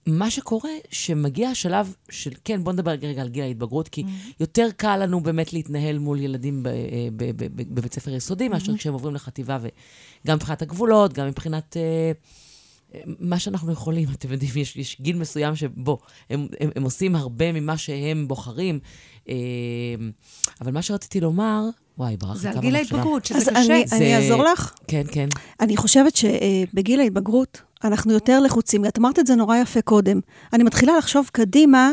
[0.06, 4.04] מה שקורה, שמגיע השלב של, כן, בוא נדבר רגע על גיל ההתבגרות, כי
[4.40, 6.72] יותר קל לנו באמת להתנהל מול ילדים אה,
[7.46, 11.76] בבית ספר יסודי, מאשר כשהם עוברים לחטיבה, וגם מבחינת הגבולות, גם מבחינת...
[11.76, 12.12] אה,
[13.20, 15.98] מה שאנחנו יכולים, אתם יודעים, יש, יש גיל מסוים שבו
[16.30, 18.78] הם, הם, הם עושים הרבה ממה שהם בוחרים.
[19.28, 19.34] אה,
[20.60, 21.62] אבל מה שרציתי לומר,
[21.98, 22.96] וואי, ברח לי זה כמה על גיל מחשבה.
[22.98, 23.58] ההתבגרות, שזה אז קשה.
[23.60, 24.72] אני, זה- אני אעזור לך.
[24.88, 25.28] כן, כן.
[25.60, 28.84] אני חושבת שבגיל ההתבגרות אנחנו יותר לחוצים.
[28.86, 30.20] את אמרת את זה נורא יפה קודם.
[30.52, 31.90] אני מתחילה לחשוב קדימה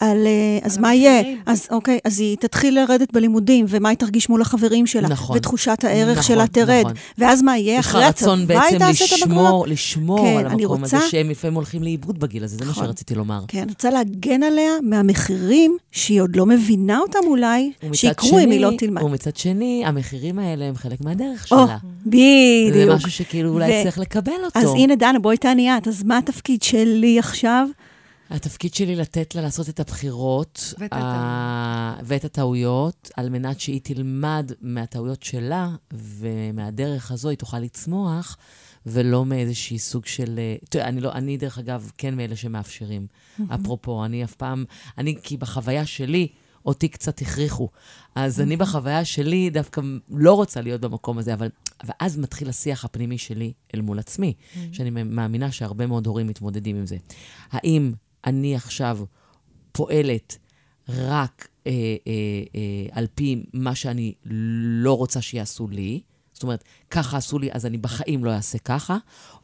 [0.00, 1.22] על, אה, אז מה יהיה?
[1.46, 5.36] אז אוקיי, אז היא תתחיל לרדת בלימודים, ומה היא תרגיש מול החברים שלה, נכון.
[5.36, 6.80] ותחושת הערך נכון, שלה תרד.
[6.80, 6.92] נכון.
[7.18, 7.78] ואז מה יהיה?
[7.78, 9.40] יש לך אחרי הצבא רצון היא בעצם תעשה את הבגרות?
[9.40, 12.84] לשמור, לשמור כן, על המקום הזה שהם לפעמים הולכים לאיבוד בגיל הזה, זה מה נכון.
[12.84, 13.40] שרציתי לומר.
[13.48, 18.60] כן, אני רוצה להגן עליה מהמחירים שהיא עוד לא מבינה אותם אולי, שיקרו אם היא
[18.60, 19.02] לא תלמד.
[19.02, 21.76] ומצד שני, המחירים האלה הם חלק מהדרך או, שלה.
[22.06, 22.74] בדיוק.
[22.74, 24.58] זה משהו שכאילו אולי ו- צריך לקבל אותו.
[24.58, 25.88] אז הנה, דנה, בואי תעני את.
[25.88, 27.68] אז מה התפקיד שלי עכשיו?
[28.30, 34.52] התפקיד שלי לתת לה לעשות את הבחירות ואת ה- ואת הטעויות, על מנת שהיא תלמד
[34.60, 38.36] מהטעויות שלה, ומהדרך הזו היא תוכל לצמוח,
[38.86, 40.38] ולא מאיזשהי סוג של...
[40.38, 43.06] אה, תראה, אני, לא, אני דרך אגב כן מאלה שמאפשרים.
[43.54, 44.64] אפרופו, אני אף פעם...
[44.98, 46.28] אני, כי בחוויה שלי,
[46.66, 47.68] אותי קצת הכריחו.
[48.14, 51.48] אז אני בחוויה שלי דווקא לא רוצה להיות במקום הזה, אבל...
[51.84, 54.34] ואז מתחיל השיח הפנימי שלי אל מול עצמי,
[54.72, 56.96] שאני מאמינה שהרבה מאוד הורים מתמודדים עם זה.
[57.52, 57.92] האם
[58.26, 58.98] אני עכשיו
[59.72, 60.38] פועלת
[60.88, 62.12] רק אה, אה,
[62.54, 66.00] אה, על פי מה שאני לא רוצה שיעשו לי,
[66.32, 68.96] זאת אומרת, ככה עשו לי, אז אני בחיים לא אעשה ככה,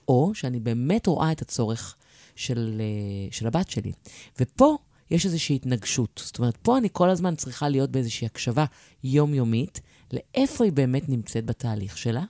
[0.09, 1.97] או שאני באמת רואה את הצורך
[2.37, 3.93] של, אה, של הבת שלי.
[4.41, 4.79] ופה
[5.11, 6.23] יש איזושהי התנגשות.
[6.25, 8.65] זאת אומרת, פה אני כל הזמן צריכה להיות באיזושהי הקשבה
[9.05, 9.81] יומיומית
[10.13, 12.25] לאיפה היא באמת נמצאת בתהליך שלה,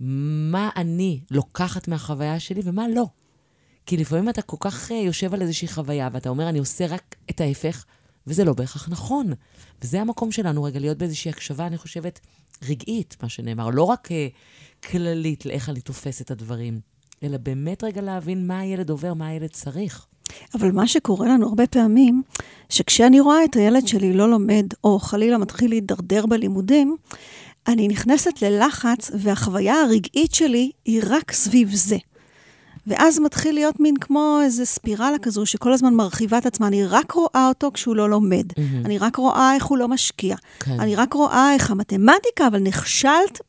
[0.00, 3.06] מה אני לוקחת מהחוויה שלי ומה לא.
[3.86, 7.14] כי לפעמים אתה כל כך uh, יושב על איזושהי חוויה, ואתה אומר, אני עושה רק
[7.30, 7.84] את ההפך,
[8.26, 9.32] וזה לא בהכרח נכון.
[9.82, 12.20] וזה המקום שלנו, רגע, להיות באיזושהי הקשבה, אני חושבת,
[12.68, 13.70] רגעית, מה שנאמר.
[13.70, 16.80] לא רק uh, כללית לאיך אני תופס את הדברים,
[17.22, 20.06] אלא באמת רגע להבין מה הילד עובר, מה הילד צריך.
[20.54, 22.22] אבל מה שקורה לנו הרבה פעמים,
[22.68, 26.96] שכשאני רואה את הילד שלי לא לומד, או חלילה מתחיל להידרדר בלימודים,
[27.68, 31.96] אני נכנסת ללחץ, והחוויה הרגעית שלי היא רק סביב זה.
[32.86, 36.66] ואז מתחיל להיות מין כמו איזה ספירלה כזו, שכל הזמן מרחיבה את עצמה.
[36.66, 38.46] אני רק רואה אותו כשהוא לא לומד.
[38.58, 38.86] מהמם.
[38.86, 40.36] אני רק רואה איך הוא לא משקיע.
[40.60, 40.80] כן.
[40.80, 43.40] אני רק רואה איך המתמטיקה, אבל נכשלת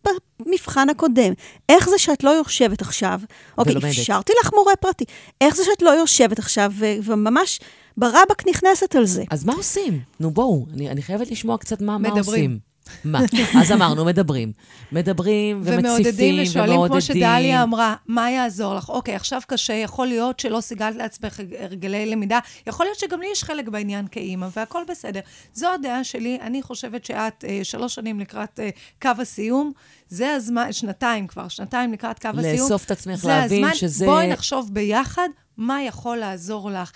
[0.46, 1.34] במבחן הקודם.
[1.70, 3.22] איך זה שאת לא יושבת עכשיו?
[3.58, 3.92] אוקיי, ולומדת.
[3.92, 5.06] אפשרתי לך מורה פרטי.
[5.42, 7.60] איך זה שאת לא יושבת עכשיו, ו- וממש
[7.98, 9.24] ברבק נכנסת על זה?
[9.30, 10.00] אז מה עושים?
[10.20, 12.10] נו, בואו, אני, אני חייבת לשמוע קצת מה, מה.
[12.10, 12.71] עושים.
[13.04, 13.20] מה?
[13.62, 14.52] אז אמרנו, מדברים.
[14.92, 16.42] מדברים ומציפים ומעודדים ומעודדים.
[16.50, 18.90] ושואלים, כמו שדליה אמרה, מה יעזור לך?
[18.90, 23.44] אוקיי, עכשיו קשה, יכול להיות שלא סיגלת לעצמך הרגלי למידה, יכול להיות שגם לי יש
[23.44, 25.20] חלק בעניין כאימא, והכל בסדר.
[25.54, 28.70] זו הדעה שלי, אני חושבת שאת אה, שלוש שנים לקראת אה,
[29.02, 29.72] קו הסיום,
[30.10, 32.62] זה הזמן, שנתיים כבר, שנתיים לקראת קו הסיום.
[32.64, 35.28] לאסוף את עצמך, להבין הזמן, שזה- בואי נחשוב ביחד
[35.58, 36.92] מה יכול לעזור לך.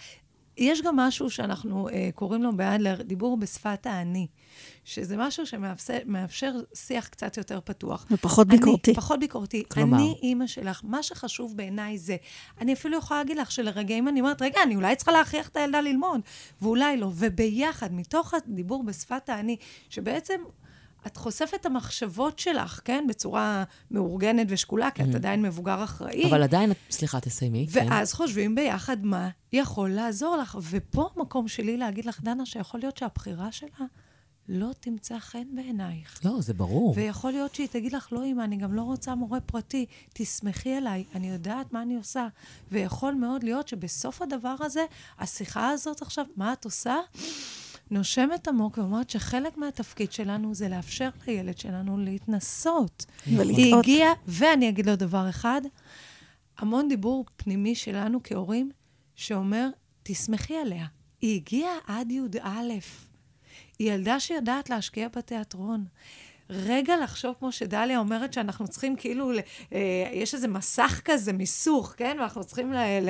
[0.57, 4.27] יש גם משהו שאנחנו אה, קוראים לו באדלר, דיבור בשפת האני,
[4.85, 8.05] שזה משהו שמאפשר שיח קצת יותר פתוח.
[8.11, 8.93] ופחות אני- ביקורתי.
[8.93, 9.63] פחות ביקורתי.
[9.71, 9.97] כלומר?
[9.97, 12.15] אני אימא שלך, מה שחשוב בעיניי זה,
[12.61, 15.81] אני אפילו יכולה להגיד לך שלרגעים אני אומרת, רגע, אני אולי צריכה להכריח את הילדה
[15.81, 16.21] ללמוד,
[16.61, 17.11] ואולי לא.
[17.15, 19.57] וביחד, מתוך הדיבור בשפת האני,
[19.89, 20.35] שבעצם...
[21.07, 23.05] את חושפת את המחשבות שלך, כן?
[23.09, 26.29] בצורה מאורגנת ושקולה, כי את עדיין מבוגר אחראי.
[26.29, 27.67] אבל עדיין, סליחה, תסיימי.
[27.73, 27.87] כן.
[27.89, 30.57] ואז חושבים ביחד מה יכול לעזור לך.
[30.69, 33.85] ופה המקום שלי להגיד לך, דנה, שיכול להיות שהבחירה שלה
[34.49, 36.21] לא תמצא חן בעינייך.
[36.25, 36.93] לא, זה ברור.
[36.97, 41.03] ויכול להיות שהיא תגיד לך, לא, אמא, אני גם לא רוצה מורה פרטי, תסמכי עליי,
[41.15, 42.27] אני יודעת מה אני עושה.
[42.71, 44.85] ויכול מאוד להיות שבסוף הדבר הזה,
[45.19, 46.95] השיחה הזאת עכשיו, מה את עושה?
[47.91, 53.05] נושמת עמוק ואומרת שחלק מהתפקיד שלנו זה לאפשר לילד שלנו להתנסות.
[53.25, 53.83] היא ולטעות.
[53.83, 55.61] הגיעה, ואני אגיד לו דבר אחד,
[56.57, 58.71] המון דיבור פנימי שלנו כהורים,
[59.15, 59.69] שאומר,
[60.03, 60.85] תסמכי עליה.
[61.21, 62.47] היא הגיעה עד י"א.
[63.79, 65.85] היא ילדה שיודעת להשקיע בתיאטרון.
[66.49, 69.31] רגע לחשוב, כמו שדליה אומרת, שאנחנו צריכים כאילו,
[69.73, 72.17] אה, יש איזה מסך כזה, מיסוך, כן?
[72.19, 73.09] ואנחנו צריכים ל, ל,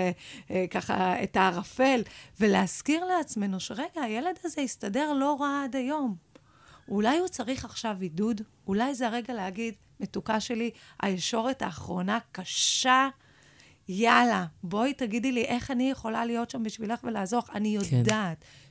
[0.51, 2.01] אה, ככה את הערפל,
[2.39, 6.15] ולהזכיר לעצמנו שרגע, הילד הזה הסתדר לא רע עד היום.
[6.87, 13.09] אולי הוא צריך עכשיו עידוד, אולי זה הרגע להגיד, מתוקה שלי, הישורת האחרונה קשה,
[13.89, 17.41] יאללה, בואי תגידי לי איך אני יכולה להיות שם בשבילך ולעזור.
[17.53, 18.03] אני כן.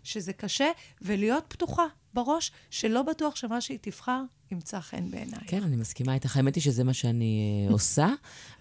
[0.05, 0.67] שזה קשה,
[1.03, 1.83] ולהיות פתוחה
[2.15, 4.21] בראש, שלא בטוח שמה שהיא תבחר
[4.53, 5.39] ימצא חן בעיניי.
[5.47, 6.37] כן, אני מסכימה איתך.
[6.37, 8.09] האמת היא שזה מה שאני אה, עושה.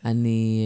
[0.06, 0.60] אני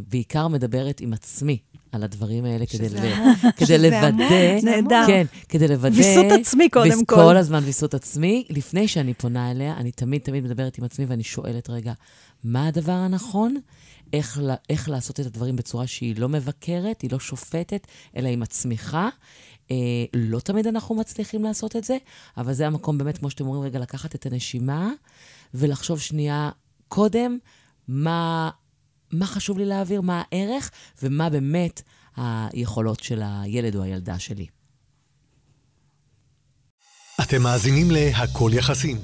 [0.00, 1.58] אה, בעיקר מדברת עם עצמי
[1.92, 3.34] על הדברים האלה כדי, שזה ל- המון.
[3.56, 4.24] כדי שזה לוודא...
[4.62, 5.02] נהדר.
[5.06, 5.96] כן, כדי לוודא...
[5.96, 7.14] ויסות עצמי קודם ויס- כל.
[7.16, 8.44] כל הזמן ויסות עצמי.
[8.50, 11.92] לפני שאני פונה אליה, אני תמיד תמיד מדברת עם עצמי ואני שואלת, רגע,
[12.44, 13.56] מה הדבר הנכון?
[14.12, 14.40] איך,
[14.70, 19.08] איך לעשות את הדברים בצורה שהיא לא מבקרת, היא לא שופטת, אלא היא מצמיחה.
[19.70, 19.76] אה,
[20.14, 21.96] לא תמיד אנחנו מצליחים לעשות את זה,
[22.36, 24.90] אבל זה המקום באמת, כמו שאתם אומרים, רגע, לקחת את הנשימה
[25.54, 26.50] ולחשוב שנייה
[26.88, 27.38] קודם
[27.88, 28.50] מה,
[29.12, 30.70] מה חשוב לי להעביר, מה הערך
[31.02, 31.82] ומה באמת
[32.16, 34.46] היכולות של הילד או הילדה שלי.
[37.22, 38.96] אתם מאזינים ל"הכל יחסים".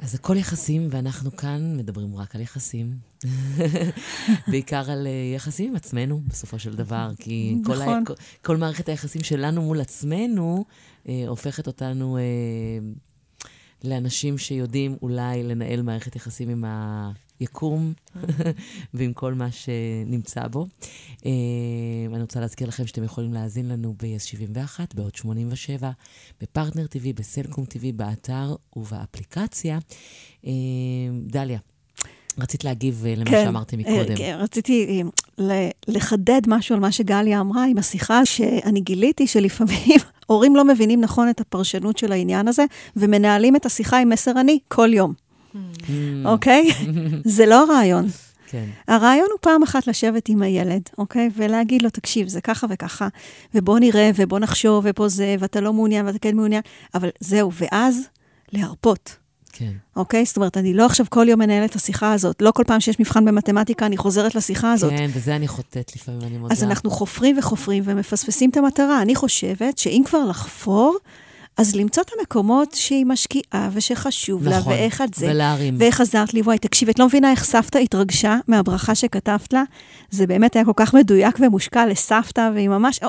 [0.00, 3.07] אז הכל יחסים, ואנחנו כאן מדברים רק על יחסים.
[4.50, 8.04] בעיקר על אה, יחסים עם עצמנו, בסופו של דבר, כי כל, ה- נכון.
[8.04, 10.64] כל, כל מערכת היחסים שלנו מול עצמנו
[11.08, 12.22] אה, הופכת אותנו אה,
[13.84, 16.64] לאנשים שיודעים אולי לנהל מערכת יחסים עם
[17.40, 17.92] היקום
[18.94, 20.66] ועם כל מה שנמצא בו.
[21.26, 21.30] אה,
[22.12, 25.90] אני רוצה להזכיר לכם שאתם יכולים להאזין לנו ב-yes 71, בעוד 87,
[26.40, 29.78] בפרטנר TV, בסלקום TV, באתר ובאפליקציה.
[30.46, 30.50] אה,
[31.26, 31.58] דליה,
[32.38, 34.16] רצית להגיב אה, למה שאמרתי אה, מקודם.
[34.16, 35.02] כן, רציתי
[35.38, 41.00] אה, לחדד משהו על מה שגליה אמרה עם השיחה, שאני גיליתי שלפעמים הורים לא מבינים
[41.00, 42.64] נכון את הפרשנות של העניין הזה,
[42.96, 45.12] ומנהלים את השיחה עם מסר אני כל יום,
[45.54, 45.90] Mm,
[46.24, 46.68] אוקיי?
[47.36, 48.06] זה לא רעיון.
[48.46, 48.64] כן.
[48.88, 51.30] הרעיון הוא פעם אחת לשבת עם הילד, אוקיי?
[51.36, 53.08] ולהגיד לו, תקשיב, זה ככה וככה,
[53.54, 56.62] ובוא נראה, ובוא נחשוב, ופה זה, ואתה לא מעוניין, ואתה כן מעוניין,
[56.94, 58.08] אבל זהו, ואז
[58.52, 59.16] להרפות.
[59.58, 59.72] כן.
[59.96, 60.24] אוקיי?
[60.24, 62.42] זאת אומרת, אני לא עכשיו כל יום מנהלת את השיחה הזאת.
[62.42, 64.90] לא כל פעם שיש מבחן במתמטיקה, אני חוזרת לשיחה הזאת.
[64.90, 66.54] כן, וזה אני חוטאת לפעמים, אני מודה.
[66.54, 69.02] אז אנחנו חופרים וחופרים ומפספסים את המטרה.
[69.02, 70.96] אני חושבת שאם כבר לחפור,
[71.58, 75.26] אז למצוא את המקומות שהיא משקיעה ושחשוב לה, נכון, ואיך את זה.
[75.30, 75.76] ולהרים.
[75.78, 79.62] ואיך עזרת לי, וואי, תקשיב, את לא מבינה איך סבתא התרגשה מהברכה שכתבת לה?
[80.10, 83.00] זה באמת היה כל כך מדויק ומושקע לסבתא, והיא ממש...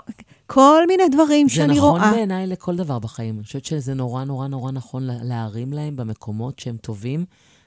[0.48, 2.00] כל מיני דברים שאני זה רואה.
[2.02, 3.36] נכון בעיניי לכל דבר בחיים.
[3.36, 7.26] אני חושבת שזה נורא נורא נורא נכון לה- להרים להם במקומות שהם טובים.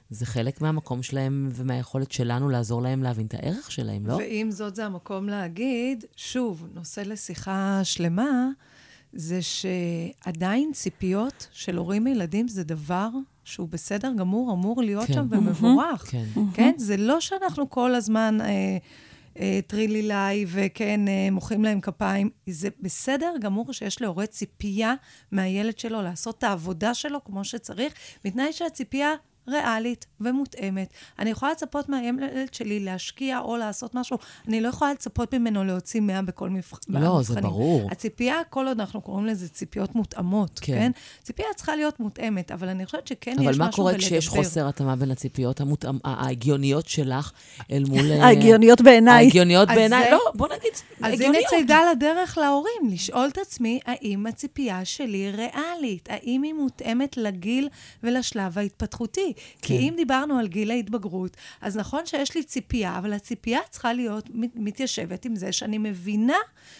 [0.09, 4.13] זה חלק מהמקום שלהם ומהיכולת שלנו לעזור להם להבין את הערך שלהם, לא?
[4.13, 8.47] ועם זאת, זה המקום להגיד, שוב, נושא לשיחה שלמה,
[9.13, 13.09] זה שעדיין ציפיות של הורים וילדים זה דבר
[13.43, 15.13] שהוא בסדר גמור, אמור להיות כן.
[15.13, 16.05] שם ומבורך.
[16.11, 16.23] כן.
[16.53, 16.73] כן?
[16.77, 18.77] זה לא שאנחנו כל הזמן אה,
[19.39, 22.29] אה, טרילילאי וכן, אה, מוחאים להם כפיים.
[22.47, 24.93] זה בסדר גמור שיש להורה ציפייה
[25.31, 27.93] מהילד שלו לעשות את העבודה שלו כמו שצריך,
[28.25, 29.13] בתנאי שהציפייה
[29.47, 30.87] ריאלית ומותאמת.
[31.19, 36.01] אני יכולה לצפות מהילד שלי להשקיע או לעשות משהו, אני לא יכולה לצפות ממנו להוציא
[36.01, 36.79] 100 בכל מבח...
[36.87, 37.49] לא, זה מבחנים.
[37.49, 37.87] ברור.
[37.91, 40.73] הציפייה, כל עוד אנחנו קוראים לזה ציפיות מותאמות, כן.
[40.73, 40.91] כן?
[41.23, 43.65] ציפייה צריכה להיות מותאמת, אבל אני חושבת שכן יש משהו אבל בלדבר.
[43.65, 47.31] מה קורה כשיש חוסר התאמה בין הציפיות המותאמ- ההגיוניות שלך
[47.71, 48.11] אל מול...
[48.11, 49.25] אה, ההגיוניות בעיניי.
[49.25, 51.45] ההגיוניות בעיניי, לא, בוא נגיד, אז הנה הגיוניות.
[51.49, 56.09] צידה לדרך להורים, לשאול את עצמי, האם הציפייה שלי ריאלית?
[56.11, 57.69] האם היא מותאמת לגיל
[58.03, 59.32] ולשלב ההתפתחותי?
[59.33, 59.67] כן.
[59.67, 64.29] כי אם דיברנו על גיל ההתבגרות, אז נכון שיש לי ציפייה, אבל הציפייה צריכה להיות
[64.33, 66.37] מת- מתיישבת עם זה שאני מבינה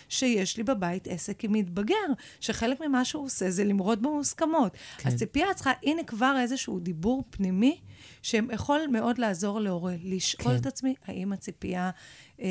[0.09, 1.95] שיש לי בבית עסק עם מתבגר,
[2.39, 4.71] שחלק ממה שהוא עושה זה למרוד במוסכמות.
[4.97, 5.09] כן.
[5.09, 7.77] הציפייה צריכה, הנה כבר איזשהו דיבור פנימי,
[8.21, 10.59] שיכול מאוד לעזור להורה, לשאול כן.
[10.61, 11.89] את עצמי, האם הציפייה...
[12.41, 12.47] אה,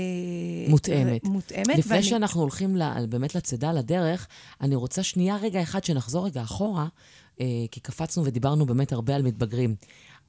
[0.68, 1.24] מותאמת.
[1.24, 1.78] מותאמת.
[1.78, 4.28] לפני ואני- שאנחנו הולכים ל- באמת לצידה, לדרך,
[4.60, 6.86] אני רוצה שנייה רגע אחד שנחזור רגע אחורה,
[7.70, 9.74] כי קפצנו ודיברנו באמת הרבה על מתבגרים.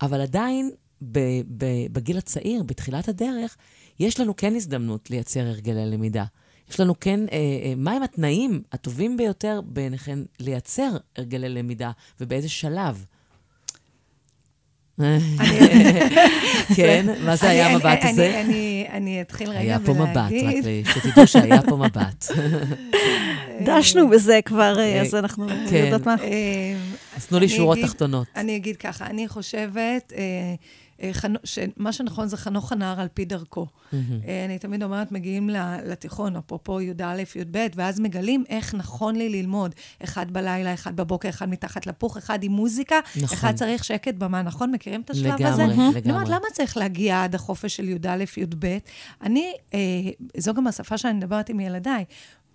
[0.02, 0.72] אבל עדיין,
[1.92, 3.58] בגיל הצעיר, בתחילת הדרך,
[4.00, 6.26] יש לנו כן הזדמנות לייצר הרגלי למידה.
[6.70, 13.06] יש לנו כן, אה, אה, מהם התנאים הטובים ביותר בעיניכם לייצר הרגלי למידה, ובאיזה שלב?
[16.76, 18.42] כן, מה זה היה המבט אני- הזה?
[18.94, 19.86] אני- אתחיל רגע היה ולהגיד...
[19.86, 22.26] פה מבט, רק שתדעו שהיה פה מבט.
[23.66, 25.76] דשנו בזה כבר, אה, אה, אז אנחנו כן.
[25.76, 26.16] יודעות מה.
[26.24, 26.30] אה,
[27.18, 28.28] אז תנו לי שורות תחתונות.
[28.36, 30.56] אני אגיד ככה, אני חושבת אה, אה,
[31.44, 33.68] שמה שנכון זה חנוך הנער על פי דרכו.
[33.94, 35.50] אה, אני תמיד אומרת, מגיעים
[35.86, 39.76] לתיכון, אפרופו י"א, י"ב, ואז מגלים איך נכון לי ללמוד.
[40.04, 43.38] אחד בלילה, אחד בבוקר, אחד מתחת לפוך, אחד עם מוזיקה, נכון.
[43.38, 44.72] אחד צריך שקט במה, נכון?
[44.72, 45.64] מכירים את השלב לגמרי, הזה?
[45.64, 46.00] לגמרי.
[46.00, 48.78] אני אומרת, למה צריך להגיע עד החופש של י"א, י"ב?
[49.22, 49.80] אני, אה,
[50.38, 52.06] זו גם השפה שאני מדברת עם ילדיי.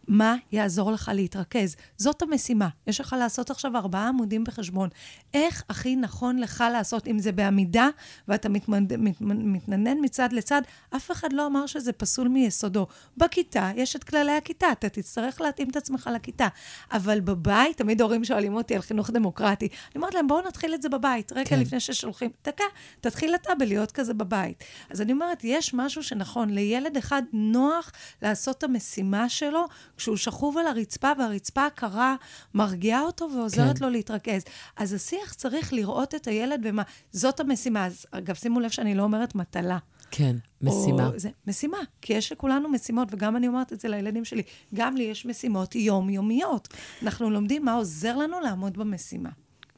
[0.08, 1.76] מה יעזור לך להתרכז?
[1.96, 2.68] זאת המשימה.
[2.86, 4.88] יש לך לעשות עכשיו ארבעה עמודים בחשבון.
[5.34, 7.88] איך הכי נכון לך לעשות, אם זה בעמידה,
[8.28, 8.86] ואתה מתמנ...
[8.98, 9.20] מת...
[9.20, 10.62] מתננן מצד לצד,
[10.96, 12.86] אף אחד לא אמר שזה פסול מיסודו.
[13.16, 16.48] בכיתה, יש את כללי הכיתה, אתה תצטרך להתאים את עצמך לכיתה.
[16.92, 19.66] אבל בבית, תמיד הורים שואלים אותי על חינוך דמוקרטי.
[19.66, 21.32] אני אומרת להם, בואו נתחיל את זה בבית.
[21.32, 21.60] רגע כן.
[21.60, 22.64] לפני ששולחים, דקה,
[23.00, 24.64] תתחיל אתה בלהיות כזה בבית.
[24.90, 27.92] אז אני אומרת, יש משהו שנכון, לילד אחד נוח
[28.22, 29.64] לעשות את המשימה שלו
[29.98, 32.16] כשהוא שכוב על הרצפה, והרצפה הקרה
[32.54, 33.84] מרגיעה אותו ועוזרת כן.
[33.84, 34.42] לו להתרכז.
[34.76, 36.82] אז השיח צריך לראות את הילד ומה,
[37.12, 37.86] זאת המשימה.
[37.86, 39.78] אז אגב, שימו לב שאני לא אומרת מטלה.
[40.10, 41.06] כן, משימה.
[41.06, 44.42] או, זה, משימה, כי יש לכולנו משימות, וגם אני אומרת את זה לילדים שלי,
[44.74, 46.68] גם לי יש משימות יומיומיות.
[47.02, 49.30] אנחנו לומדים מה עוזר לנו לעמוד במשימה.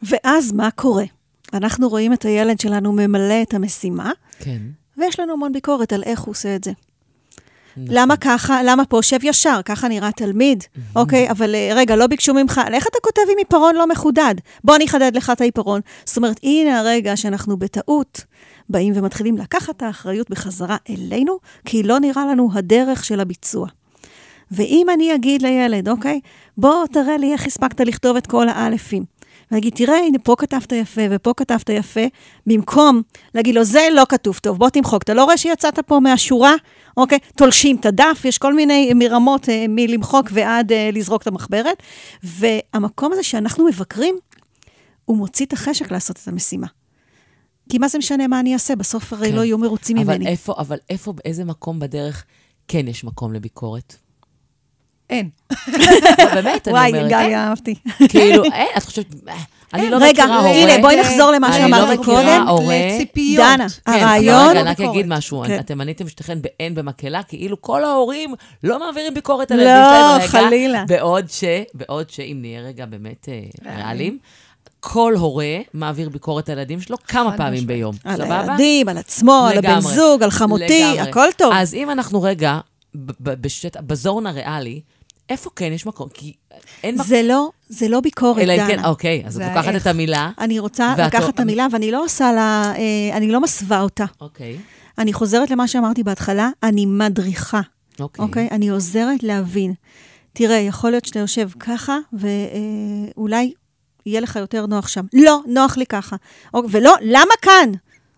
[0.02, 1.04] ואז מה קורה?
[1.52, 4.62] אנחנו רואים את הילד שלנו ממלא את המשימה, כן.
[4.96, 6.72] ויש לנו המון ביקורת על איך הוא עושה את זה.
[7.76, 7.96] נכון.
[7.96, 8.62] למה ככה?
[8.62, 9.60] למה פה שב ישר?
[9.64, 10.64] ככה נראה תלמיד.
[10.96, 14.34] אוקיי, אבל אה, רגע, לא ביקשו ממך, איך אתה כותב עם עיפרון לא מחודד?
[14.64, 15.80] בוא אני אחדד לך את העיפרון.
[16.04, 18.24] זאת אומרת, הנה הרגע שאנחנו בטעות
[18.68, 23.66] באים ומתחילים לקחת את האחריות בחזרה אלינו, כי לא נראה לנו הדרך של הביצוע.
[24.50, 26.20] ואם אני אגיד לילד, אוקיי,
[26.58, 29.04] בוא תראה לי איך הספקת לכתוב את כל האלפים.
[29.50, 32.00] ולהגיד, תראה, הנה, פה כתבת יפה ופה כתבת יפה,
[32.46, 33.02] במקום
[33.34, 35.02] להגיד לו, זה לא כתוב טוב, בוא תמחוק.
[35.02, 36.54] אתה לא רואה שיצאת פה מהשורה?
[37.00, 41.82] אוקיי, תולשים את הדף, יש כל מיני מרמות אה, מלמחוק ועד אה, לזרוק את המחברת.
[42.22, 44.14] והמקום הזה שאנחנו מבקרים,
[45.04, 46.66] הוא מוציא את החשק לעשות את המשימה.
[47.68, 48.76] כי מה זה משנה מה אני אעשה?
[48.76, 49.36] בסוף הרי כן.
[49.36, 50.26] לא יהיו מרוצים אבל ממני.
[50.26, 52.24] איפה, אבל איפה, באיזה מקום בדרך
[52.68, 53.96] כן יש מקום לביקורת?
[55.10, 55.28] אין.
[56.34, 57.10] באמת, אני וואי, אומרת.
[57.10, 57.74] גלי, אהבתי.
[58.08, 59.34] כאילו, אין, את חושבת, אה,
[59.74, 60.50] אני לא רגע, מכירה הורה.
[60.50, 62.48] הנה, בואי נחזור למה אני שאמרת לא מכירה קודם.
[62.48, 62.74] הורה.
[62.88, 63.44] לציפיות.
[63.54, 64.34] דנה, כן, הרעיון...
[64.40, 64.80] אבל רגע, אני רק.
[64.80, 65.42] אגיד משהו.
[65.46, 65.58] כן.
[65.58, 70.20] אתם עניתם שתיכן באין במקהלה, כאילו כל ההורים לא מעבירים ביקורת על לא, הילדים שלהם
[70.20, 70.28] רגע.
[70.48, 70.84] חלילה.
[70.86, 71.44] בעוד ש,
[71.74, 73.42] בעוד שאם נהיה רגע באמת אה,
[73.76, 74.18] ריאליים,
[74.80, 77.66] כל הורה מעביר ביקורת על הילדים שלו כמה פעמים משמעית.
[77.66, 77.94] ביום.
[78.04, 78.40] על סבבה?
[78.40, 79.80] הילדים, על עצמו, על הבן.
[79.80, 81.00] זוג, על חמותי, לגמרי.
[81.10, 81.52] הכל טוב.
[81.56, 82.58] אז אם אנחנו רגע
[82.94, 84.80] ב- ב- בשט- בזון הריאלי,
[85.30, 86.08] איפה כן יש מקום?
[86.14, 86.32] כי
[86.82, 87.06] אין מקום.
[87.06, 88.88] זה לא, זה לא ביקורת, אלא אם כן, דנה.
[88.88, 89.82] אוקיי, אז את לוקחת האיך.
[89.82, 90.30] את המילה.
[90.38, 94.04] אני רוצה ואת- לקחת את המילה, ואני לא עושה לה, אה, אני לא מסווה אותה.
[94.20, 94.58] אוקיי,
[94.98, 97.60] אני חוזרת למה שאמרתי בהתחלה, אני מדריכה,
[98.00, 98.24] אוקיי.
[98.24, 98.48] אוקיי?
[98.50, 99.74] אני עוזרת להבין.
[100.32, 103.52] תראה, יכול להיות שאתה יושב ככה, ואולי
[104.06, 105.04] יהיה לך יותר נוח שם.
[105.12, 106.16] לא, נוח לי ככה.
[106.54, 107.70] אוק- ולא, למה כאן?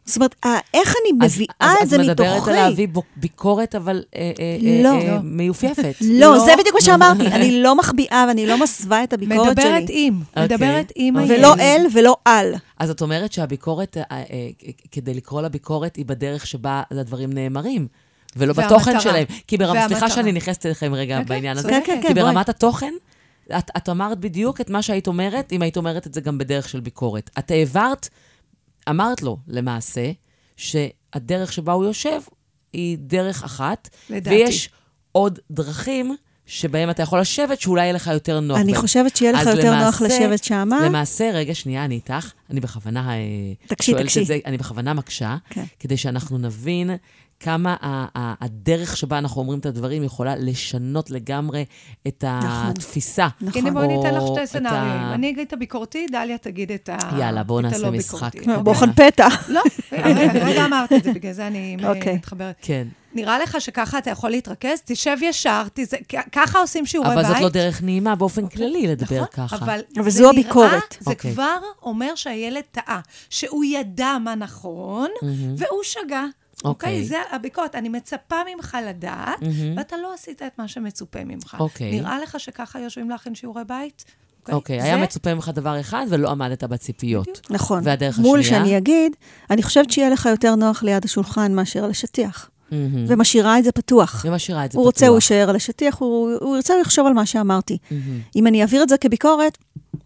[0.05, 2.51] זאת אומרת, ה- איך אני אז- מביאה אז את זה את מדברת מתוכי?
[2.51, 4.89] על להביא ביקורת, אבל אה, אה, אה, לא.
[5.01, 5.95] אה, מיופייפת.
[6.21, 7.27] לא, זה בדיוק מה שאמרתי.
[7.27, 10.07] אני לא מחביאה ואני לא מסווה את הביקורת מדברת שלי.
[10.07, 10.45] עם, אוקיי.
[10.45, 11.31] מדברת עם אוקיי.
[11.37, 11.45] הילד.
[11.47, 12.55] ולא אל ולא על.
[12.79, 14.49] אז את אומרת שהביקורת, אה, אה,
[14.93, 17.87] כדי לקרוא לה ביקורת, היא בדרך שבה הדברים נאמרים,
[18.37, 18.77] ולא והמטרה.
[18.79, 19.25] בתוכן שלהם.
[19.47, 20.11] כי ברמת, סליחה.
[20.11, 21.69] שאני נכנסת אליכם רגע כן, כן, בעניין הזה.
[21.69, 21.87] צודקת.
[21.87, 22.15] כן, כן, כי.
[22.15, 22.93] ברמת התוכן,
[23.59, 26.69] את, את אמרת בדיוק את מה שהיית אומרת, אם היית אומרת את זה גם בדרך
[26.69, 27.31] של ביקורת.
[27.39, 28.09] את העברת,
[28.89, 30.11] אמרת לו, למעשה,
[30.57, 32.21] שהדרך שבה הוא יושב
[32.73, 34.37] היא דרך אחת, לדעתי.
[34.37, 34.69] ויש
[35.13, 36.17] עוד דרכים
[36.47, 38.81] שבהם אתה יכול לשבת, שאולי יהיה לך יותר נוח אני בהם.
[38.81, 40.87] חושבת שיהיה לך יותר נוח למעשה- לשבת שמה.
[40.87, 42.33] למעשה, רגע, שנייה, אני איתך.
[42.51, 43.19] אני בכוונה אה,
[43.67, 44.21] תקשי, שואלת תקשי.
[44.23, 45.65] את זה, אני בכוונה מקשה, כן.
[45.81, 46.91] כדי שאנחנו נבין
[47.43, 51.65] כמה ה- ה- הדרך שבה אנחנו אומרים את הדברים יכולה לשנות לגמרי
[52.09, 52.49] את נכון.
[52.71, 53.29] התפיסה.
[53.41, 53.61] נכון.
[53.67, 54.59] הנה, בואי ניתן לך שתי.
[54.69, 56.97] ה- אני אגיד את הביקורתי, דליה תגיד את ה...
[57.19, 58.35] יאללה, בואו נעשה הלא משחק.
[58.37, 58.63] ביקורתי.
[58.63, 59.29] בוחן פתע.
[59.49, 59.63] לא,
[60.35, 62.15] רגע אמרת את זה, בגלל זה אני אוקיי.
[62.15, 62.55] מתחברת.
[62.63, 62.89] כן.
[63.15, 64.79] נראה לך שככה אתה יכול להתרכז?
[64.85, 65.97] תשב ישר, תזה-
[66.33, 67.19] ככה עושים שיעורי בית.
[67.25, 69.57] אבל זאת לא דרך נעימה באופן כללי לדבר נכון, ככה.
[69.57, 70.97] אבל, אבל זו נראה- הביקורת.
[71.01, 71.33] זה אוקיי.
[71.33, 75.09] כבר אומר שהילד טעה, שהוא ידע מה נכון,
[75.57, 76.25] והוא שגה.
[76.65, 76.91] אוקיי.
[76.93, 77.75] אוקיי, זה הביקורת.
[77.75, 79.39] אני מצפה ממך לדעת,
[79.77, 81.57] ואתה לא עשית את מה שמצופה ממך.
[81.61, 81.91] אוקיי.
[82.01, 84.05] נראה לך שככה יושבים להכין שיעורי בית?
[84.53, 87.41] אוקיי, זה- היה מצופה ממך דבר אחד ולא עמדת בציפיות.
[87.51, 87.81] נכון.
[87.85, 88.61] והדרך מול השנייה?
[88.65, 89.13] שאני אגיד,
[89.51, 92.51] אני חושבת שיהיה לך יותר נוח ליד השולחן מאשר על השטיח.
[92.73, 93.05] מהמם.
[93.09, 94.25] ומשאירה את זה פתוח.
[94.29, 94.95] ומשאירה את זה הוא פתוח.
[94.95, 97.79] רוצה, הוא יישאר על השטיח, הוא הוא ירצה, הוא יחשוב על מה שאמרתי.
[97.91, 98.21] מהמם.
[98.37, 99.59] אם אני אעביר את זה כביקורת,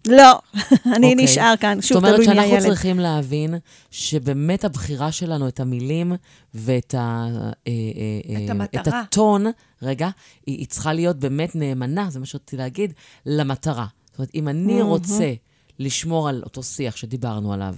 [0.07, 0.39] לא,
[0.97, 1.15] אני אוקיי.
[1.15, 2.67] נשאר כאן, שוב, זאת אומרת תלוי מי שאנחנו הילד.
[2.67, 3.55] צריכים להבין
[3.91, 6.13] שבאמת הבחירה שלנו, את המילים
[6.55, 8.83] ואת ה, אה, אה, את אה, המטרה.
[8.83, 9.47] את הטון,
[9.83, 10.09] רגע,
[10.47, 12.93] היא, היא צריכה להיות באמת נאמנה, זה מה שרציתי להגיד,
[13.27, 13.87] למטרה.
[14.11, 15.33] זאת אומרת, אם אני רוצה
[15.79, 17.75] לשמור על אותו שיח שדיברנו עליו,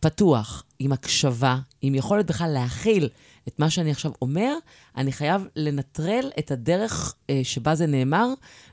[0.00, 3.08] פתוח, עם הקשבה, עם יכולת בכלל להכיל
[3.48, 4.54] את מה שאני עכשיו אומר,
[4.96, 8.28] אני חייב לנטרל את הדרך אה, שבה זה נאמר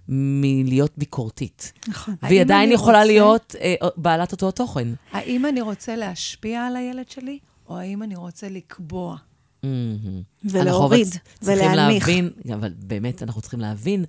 [0.09, 1.73] מלהיות ביקורתית.
[1.87, 2.15] נכון.
[2.21, 4.87] והיא עדיין אני יכולה רוצה- להיות אה, בעלת אותו התוכן.
[5.11, 9.17] האם אני רוצה להשפיע על הילד שלי, או האם אני רוצה לקבוע?
[9.63, 10.21] מהמם.
[10.43, 12.07] ולהוריד, אנחנו אבל צריכים ולהנמיך.
[12.07, 14.05] להבין, אבל באמת, אנחנו צריכים להבין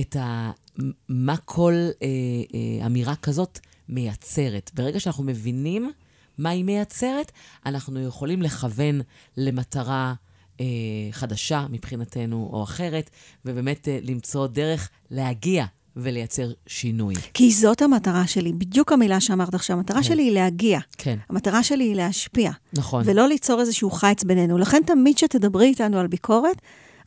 [0.00, 0.50] את ה...
[1.08, 2.08] מה כל אה,
[2.80, 3.58] אה, אמירה כזאת
[3.88, 4.70] מייצרת.
[4.74, 5.90] ברגע שאנחנו מבינים
[6.38, 7.32] מה היא מייצרת,
[7.66, 9.00] אנחנו יכולים לכוון
[9.36, 10.14] למטרה
[10.60, 10.66] אה,
[11.10, 13.10] חדשה מבחינתנו, או אחרת,
[13.44, 15.64] ובאמת אה, למצוא דרך להגיע
[15.96, 17.14] ולייצר שינוי.
[17.34, 20.02] כי זאת המטרה שלי, בדיוק המילה שאמרת עכשיו, המטרה כן.
[20.02, 20.80] שלי היא להגיע.
[20.98, 22.50] כן, המטרה שלי היא להשפיע.
[22.72, 23.02] נכון.
[23.06, 24.58] ולא ליצור איזשהו חיץ בינינו.
[24.58, 26.56] לכן תמיד כשתדברי איתנו על ביקורת,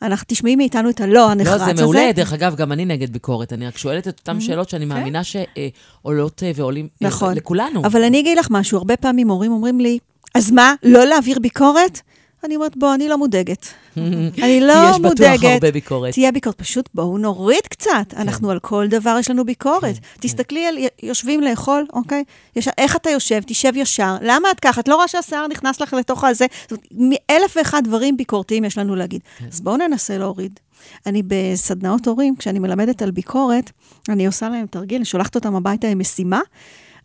[0.02, 1.76] אנחנו תשמעי מאיתנו את הלא הנחרץ לא, הזה.
[1.76, 2.10] זה מעולה.
[2.14, 3.52] דרך אגב, גם אני נגד ביקורת.
[3.52, 4.88] אני רק שואלת את אותן שאלות שאני כן.
[4.88, 7.34] מאמינה שעולות אה, ועולים אה, נכון.
[7.34, 7.84] לכולנו.
[7.84, 9.98] אבל אני אגיד לך משהו, הרבה פעמים הורים אומרים לי,
[10.34, 12.00] אז מה, לא להעביר ביקורת?
[12.46, 13.66] אני אומרת, בוא, אני לא מודאגת.
[14.44, 15.44] אני לא כי יש בטוח מודאגת.
[15.44, 16.12] הרבה ביקורת.
[16.12, 18.14] תהיה ביקורת, פשוט בואו נוריד קצת.
[18.16, 19.94] אנחנו על כל דבר יש לנו ביקורת.
[20.20, 22.24] תסתכלי על, יושבים לאכול, אוקיי?
[22.56, 23.40] יש, איך אתה יושב?
[23.46, 24.16] תשב ישר.
[24.20, 24.80] למה את ככה?
[24.80, 26.46] את לא רואה שהשיער נכנס לך לתוך הזה?
[26.62, 29.20] זאת אומרת, מאלף ואחד דברים ביקורתיים יש לנו להגיד.
[29.52, 30.60] אז בואו ננסה להוריד.
[31.06, 33.70] אני בסדנאות הורים, כשאני מלמדת על ביקורת,
[34.08, 36.40] אני עושה להם תרגיל, אני שולחת אותם הביתה עם משימה.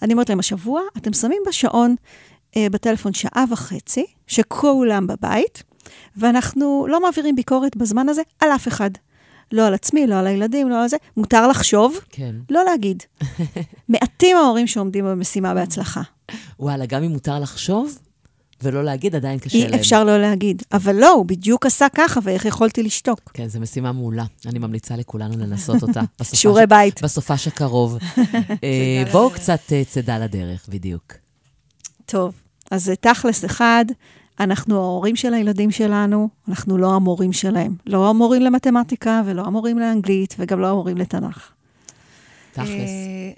[0.01, 1.95] אני אומרת להם, השבוע אתם שמים בשעון
[2.57, 5.63] בטלפון שעה וחצי, שכולם בבית,
[6.17, 8.89] ואנחנו לא מעבירים ביקורת בזמן הזה על אף אחד.
[9.51, 10.97] לא על עצמי, לא על הילדים, לא על זה.
[11.17, 12.35] מותר לחשוב, כן.
[12.49, 13.03] לא להגיד.
[13.89, 16.01] מעטים ההורים שעומדים במשימה בהצלחה.
[16.59, 17.97] וואלה, גם אם מותר לחשוב
[18.63, 19.79] ולא להגיד, עדיין קשה אי להם.
[19.79, 20.63] אפשר לא להגיד.
[20.71, 23.19] אבל לא, הוא בדיוק עשה ככה, ואיך יכולתי לשתוק?
[23.33, 24.25] כן, זו משימה מעולה.
[24.45, 26.01] אני ממליצה לכולנו לנסות אותה.
[26.19, 27.03] בסופה שיעורי ש- בית.
[27.03, 27.97] בסופש הקרוב.
[28.63, 31.13] אה, בואו קצת אה, צידה לדרך, בדיוק.
[32.11, 32.41] טוב,
[32.71, 33.85] אז זה תכלס אחד,
[34.39, 37.75] אנחנו ההורים של הילדים שלנו, אנחנו לא המורים שלהם.
[37.85, 41.51] לא המורים למתמטיקה, ולא המורים לאנגלית, וגם לא המורים לתנ"ך.
[42.51, 42.69] תכלס.
[42.69, 43.31] אה,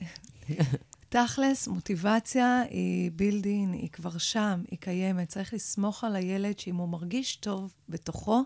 [1.10, 5.28] תכלס, מוטיבציה היא בילדין, היא כבר שם, היא קיימת.
[5.28, 8.44] צריך לסמוך על הילד שאם הוא מרגיש טוב בתוכו,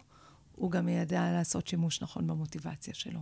[0.56, 3.20] הוא גם ידע לעשות שימוש נכון במוטיבציה שלו.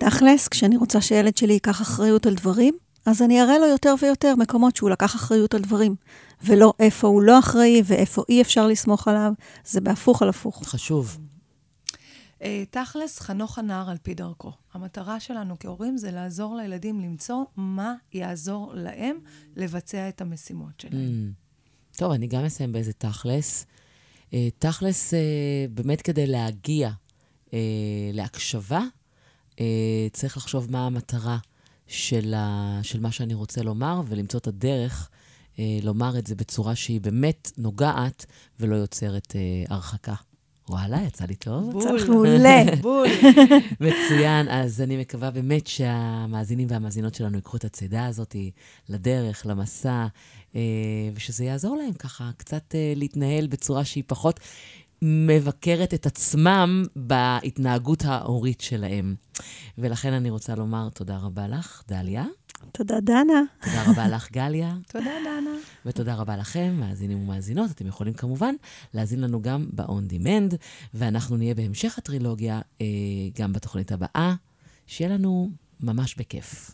[0.00, 2.74] תכלס, כשאני רוצה שילד שלי ייקח אחריות על דברים,
[3.06, 5.96] אז אני אראה לו יותר ויותר מקומות שהוא לקח אחריות על דברים,
[6.42, 9.32] ולא איפה הוא לא אחראי ואיפה אי אפשר לסמוך עליו,
[9.64, 10.68] זה בהפוך על הפוך.
[10.68, 11.18] חשוב.
[12.42, 14.52] אה, תכלס, חנוך הנער על פי דרכו.
[14.74, 19.18] המטרה שלנו כהורים זה לעזור לילדים למצוא מה יעזור להם
[19.56, 21.32] לבצע את המשימות שלהם.
[21.32, 21.98] Mm.
[21.98, 23.66] טוב, אני גם אסיים באיזה תכלס.
[24.34, 25.18] אה, תכלס, אה,
[25.70, 26.90] באמת כדי להגיע
[28.12, 28.80] להקשבה,
[30.12, 31.38] צריך לחשוב מה המטרה
[31.94, 35.10] של, ה, של מה שאני רוצה לומר, ולמצוא את הדרך
[35.58, 38.26] אה, לומר את זה בצורה שהיא באמת נוגעת
[38.60, 40.14] ולא יוצרת אה, הרחקה.
[40.68, 41.72] וואלה, יצא לי טוב.
[41.72, 41.82] בול.
[41.82, 42.62] יצא לך מעולה.
[42.80, 43.08] בול.
[43.80, 44.48] מצוין.
[44.48, 48.36] אז אני מקווה באמת שהמאזינים והמאזינות שלנו ייקחו את הצידה הזאת
[48.88, 50.06] לדרך, למסע,
[50.54, 50.60] אה,
[51.14, 54.40] ושזה יעזור להם ככה קצת אה, להתנהל בצורה שהיא פחות
[55.06, 59.14] מבקרת את עצמם בהתנהגות ההורית שלהם.
[59.78, 62.24] ולכן אני רוצה לומר תודה רבה לך, דליה.
[62.72, 63.42] תודה, דנה.
[63.64, 64.74] תודה רבה לך, גליה.
[64.92, 65.50] תודה, דנה.
[65.86, 67.70] ותודה רבה לכם, מאזינים ומאזינות.
[67.70, 68.54] אתם יכולים כמובן
[68.94, 70.56] להאזין לנו גם ב-on demand,
[70.94, 72.86] ואנחנו נהיה בהמשך הטרילוגיה אה,
[73.38, 74.34] גם בתוכנית הבאה.
[74.86, 75.50] שיהיה לנו
[75.80, 76.70] ממש בכיף.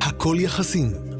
[0.00, 1.11] הכל יחסים.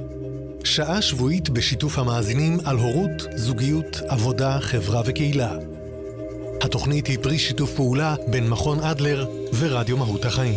[0.64, 5.56] שעה שבועית בשיתוף המאזינים על הורות, זוגיות, עבודה, חברה וקהילה.
[6.62, 9.26] התוכנית היא פרי שיתוף פעולה בין מכון אדלר
[9.58, 10.54] ורדיו מהות החיים.